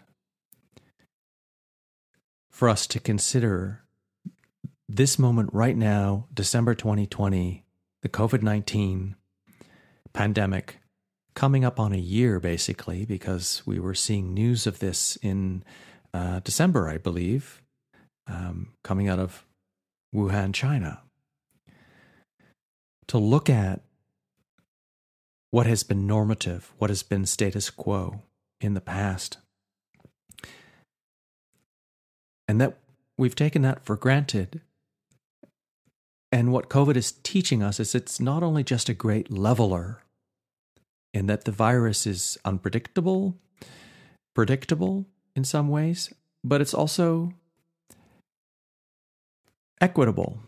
for 2.48 2.68
us 2.68 2.86
to 2.86 3.00
consider 3.00 3.82
this 4.88 5.18
moment 5.18 5.50
right 5.52 5.76
now, 5.76 6.28
December 6.32 6.76
2020, 6.76 7.64
the 8.02 8.08
COVID 8.08 8.42
19 8.42 9.16
pandemic, 10.12 10.78
coming 11.34 11.64
up 11.64 11.80
on 11.80 11.92
a 11.92 11.98
year 11.98 12.40
basically, 12.40 13.04
because 13.04 13.62
we 13.66 13.78
were 13.78 13.94
seeing 13.94 14.34
news 14.34 14.66
of 14.66 14.78
this 14.78 15.16
in 15.16 15.64
uh, 16.12 16.40
December, 16.40 16.88
I 16.88 16.98
believe, 16.98 17.62
um, 18.26 18.72
coming 18.82 19.08
out 19.08 19.18
of 19.18 19.44
Wuhan, 20.14 20.54
China 20.54 21.00
to 23.08 23.18
look 23.18 23.50
at 23.50 23.82
what 25.50 25.66
has 25.66 25.82
been 25.82 26.06
normative, 26.06 26.72
what 26.78 26.90
has 26.90 27.02
been 27.02 27.26
status 27.26 27.70
quo 27.70 28.22
in 28.60 28.74
the 28.74 28.80
past. 28.80 29.38
And 32.48 32.60
that 32.60 32.78
we've 33.16 33.36
taken 33.36 33.62
that 33.62 33.84
for 33.84 33.96
granted. 33.96 34.62
And 36.32 36.52
what 36.52 36.68
COVID 36.68 36.96
is 36.96 37.12
teaching 37.12 37.62
us 37.62 37.78
is 37.78 37.94
it's 37.94 38.18
not 38.18 38.42
only 38.42 38.64
just 38.64 38.88
a 38.88 38.94
great 38.94 39.30
leveler 39.30 40.03
in 41.14 41.26
that 41.26 41.44
the 41.44 41.52
virus 41.52 42.06
is 42.06 42.36
unpredictable, 42.44 43.38
predictable 44.34 45.06
in 45.36 45.44
some 45.44 45.68
ways, 45.68 46.12
but 46.42 46.60
it's 46.60 46.74
also 46.74 47.32
equitable. 49.80 50.40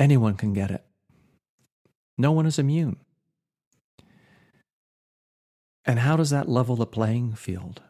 Anyone 0.00 0.34
can 0.34 0.54
get 0.54 0.70
it. 0.70 0.84
No 2.16 2.32
one 2.32 2.46
is 2.46 2.58
immune. 2.58 2.96
And 5.84 5.98
how 5.98 6.16
does 6.16 6.30
that 6.30 6.48
level 6.48 6.76
the 6.76 6.86
playing 6.86 7.34
field? 7.34 7.82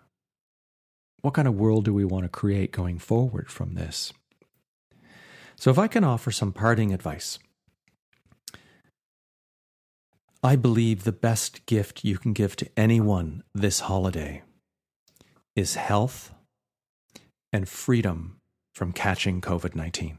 What 1.23 1.35
kind 1.35 1.47
of 1.47 1.55
world 1.55 1.85
do 1.85 1.95
we 1.95 2.05
want 2.05 2.25
to 2.25 2.29
create 2.29 2.73
going 2.73 2.99
forward 2.99 3.51
from 3.51 3.75
this? 3.75 4.13
So, 5.57 5.71
if 5.71 5.79
I 5.79 5.87
can 5.87 6.03
offer 6.03 6.33
some 6.33 6.53
parting 6.53 6.93
advice, 6.93 7.39
I 10.45 10.57
believe 10.57 11.05
the 11.05 11.13
best 11.13 11.65
gift 11.65 12.05
you 12.05 12.19
can 12.19 12.35
give 12.35 12.55
to 12.57 12.69
anyone 12.77 13.43
this 13.55 13.81
holiday 13.81 14.43
is 15.57 15.77
health 15.77 16.35
and 17.51 17.67
freedom 17.67 18.37
from 18.75 18.93
catching 18.93 19.41
COVID 19.41 19.75
19. 19.75 20.19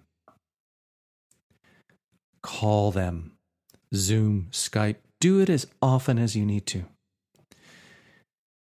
Call 2.41 2.89
them 2.89 3.33
Zoom, 3.93 4.47
Skype. 4.51 4.95
Do 5.21 5.41
it 5.41 5.49
as 5.49 5.67
often 5.79 6.17
as 6.17 6.35
you 6.35 6.43
need 6.43 6.65
to. 6.67 6.85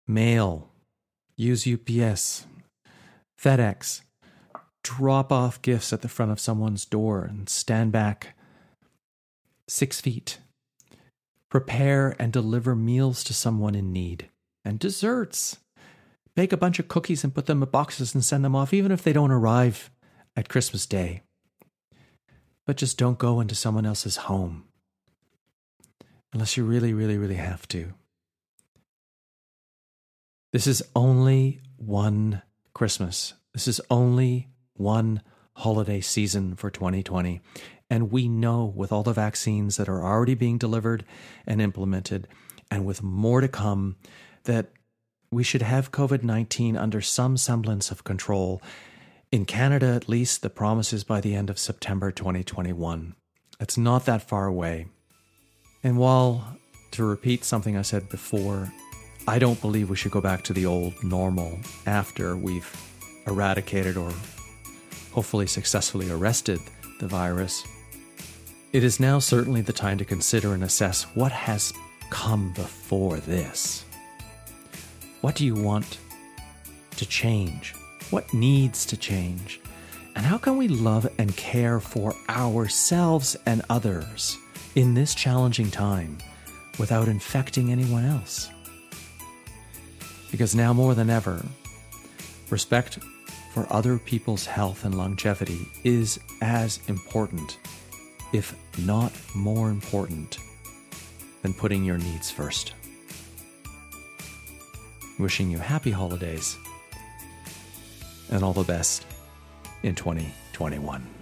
Mail. 0.05 0.67
Use 1.37 1.65
UPS, 1.65 2.47
FedEx. 3.41 4.01
drop 4.83 5.31
off 5.31 5.61
gifts 5.61 5.93
at 5.93 6.01
the 6.01 6.09
front 6.09 6.33
of 6.33 6.39
someone's 6.41 6.83
door 6.83 7.23
and 7.23 7.47
stand 7.47 7.93
back 7.93 8.37
six 9.69 10.01
feet. 10.01 10.39
Prepare 11.55 12.17
and 12.19 12.33
deliver 12.33 12.75
meals 12.75 13.23
to 13.23 13.33
someone 13.33 13.75
in 13.75 13.93
need 13.93 14.29
and 14.65 14.77
desserts. 14.77 15.59
Bake 16.35 16.51
a 16.51 16.57
bunch 16.57 16.79
of 16.79 16.89
cookies 16.89 17.23
and 17.23 17.33
put 17.33 17.45
them 17.45 17.63
in 17.63 17.69
boxes 17.69 18.13
and 18.13 18.25
send 18.25 18.43
them 18.43 18.57
off, 18.57 18.73
even 18.73 18.91
if 18.91 19.03
they 19.03 19.13
don't 19.13 19.31
arrive 19.31 19.89
at 20.35 20.49
Christmas 20.49 20.85
Day. 20.85 21.21
But 22.65 22.75
just 22.75 22.97
don't 22.97 23.17
go 23.17 23.39
into 23.39 23.55
someone 23.55 23.85
else's 23.85 24.17
home 24.17 24.65
unless 26.33 26.57
you 26.57 26.65
really, 26.65 26.93
really, 26.93 27.17
really 27.17 27.35
have 27.35 27.65
to. 27.69 27.93
This 30.51 30.67
is 30.67 30.83
only 30.93 31.61
one 31.77 32.41
Christmas. 32.73 33.33
This 33.53 33.69
is 33.69 33.79
only 33.89 34.49
one 34.73 35.21
holiday 35.53 36.01
season 36.01 36.57
for 36.57 36.69
2020. 36.69 37.39
And 37.89 38.11
we 38.11 38.27
know 38.27 38.65
with 38.65 38.91
all 38.91 39.03
the 39.03 39.13
vaccines 39.13 39.77
that 39.77 39.89
are 39.89 40.03
already 40.03 40.33
being 40.33 40.57
delivered 40.57 41.05
and 41.45 41.61
implemented, 41.61 42.27
and 42.71 42.85
with 42.85 43.03
more 43.03 43.41
to 43.41 43.47
come, 43.47 43.95
that 44.45 44.71
we 45.31 45.43
should 45.43 45.61
have 45.61 45.91
COVID 45.91 46.23
19 46.23 46.77
under 46.77 47.01
some 47.01 47.37
semblance 47.37 47.91
of 47.91 48.03
control. 48.03 48.61
In 49.31 49.45
Canada, 49.45 49.87
at 49.87 50.09
least, 50.09 50.41
the 50.41 50.49
promise 50.49 50.93
is 50.93 51.03
by 51.03 51.19
the 51.21 51.35
end 51.35 51.49
of 51.49 51.59
September 51.59 52.11
2021. 52.11 53.15
It's 53.59 53.77
not 53.77 54.05
that 54.05 54.27
far 54.27 54.47
away. 54.47 54.87
And 55.83 55.97
while, 55.97 56.57
to 56.91 57.03
repeat 57.03 57.43
something 57.43 57.77
I 57.77 57.81
said 57.81 58.09
before, 58.09 58.71
I 59.27 59.39
don't 59.39 59.59
believe 59.59 59.89
we 59.89 59.95
should 59.95 60.11
go 60.11 60.21
back 60.21 60.43
to 60.43 60.53
the 60.53 60.65
old 60.65 60.93
normal 61.03 61.59
after 61.85 62.37
we've 62.37 62.71
eradicated 63.27 63.97
or 63.97 64.11
hopefully 65.11 65.47
successfully 65.47 66.09
arrested 66.11 66.59
the 66.99 67.07
virus. 67.07 67.63
It 68.75 68.83
is 68.83 68.99
now 68.99 69.19
certainly 69.19 69.61
the 69.61 69.71
time 69.71 69.97
to 69.99 70.03
consider 70.03 70.53
and 70.53 70.61
assess 70.61 71.03
what 71.15 71.31
has 71.31 71.71
come 72.09 72.51
before 72.51 73.19
this. 73.19 73.85
What 75.21 75.35
do 75.35 75.45
you 75.45 75.55
want 75.55 75.97
to 76.97 77.05
change? 77.05 77.73
What 78.09 78.33
needs 78.33 78.85
to 78.87 78.97
change? 78.97 79.61
And 80.17 80.25
how 80.25 80.37
can 80.37 80.57
we 80.57 80.67
love 80.67 81.07
and 81.17 81.37
care 81.37 81.79
for 81.79 82.13
ourselves 82.27 83.37
and 83.45 83.61
others 83.69 84.37
in 84.75 84.93
this 84.93 85.15
challenging 85.15 85.71
time 85.71 86.17
without 86.77 87.07
infecting 87.07 87.71
anyone 87.71 88.03
else? 88.03 88.49
Because 90.31 90.53
now 90.53 90.73
more 90.73 90.95
than 90.95 91.09
ever, 91.09 91.45
respect 92.49 92.99
for 93.53 93.71
other 93.71 93.97
people's 93.97 94.45
health 94.45 94.83
and 94.83 94.97
longevity 94.97 95.65
is 95.85 96.19
as 96.41 96.81
important, 96.89 97.57
if 98.33 98.55
not 98.79 99.11
more 99.35 99.69
important, 99.69 100.37
than 101.41 101.53
putting 101.53 101.83
your 101.83 101.97
needs 101.97 102.31
first 102.31 102.73
wishing 105.19 105.49
you 105.49 105.57
happy 105.57 105.91
holidays 105.91 106.57
and 108.31 108.43
all 108.43 108.53
the 108.53 108.63
best 108.63 109.05
in 109.83 109.95
2021. 109.95 111.14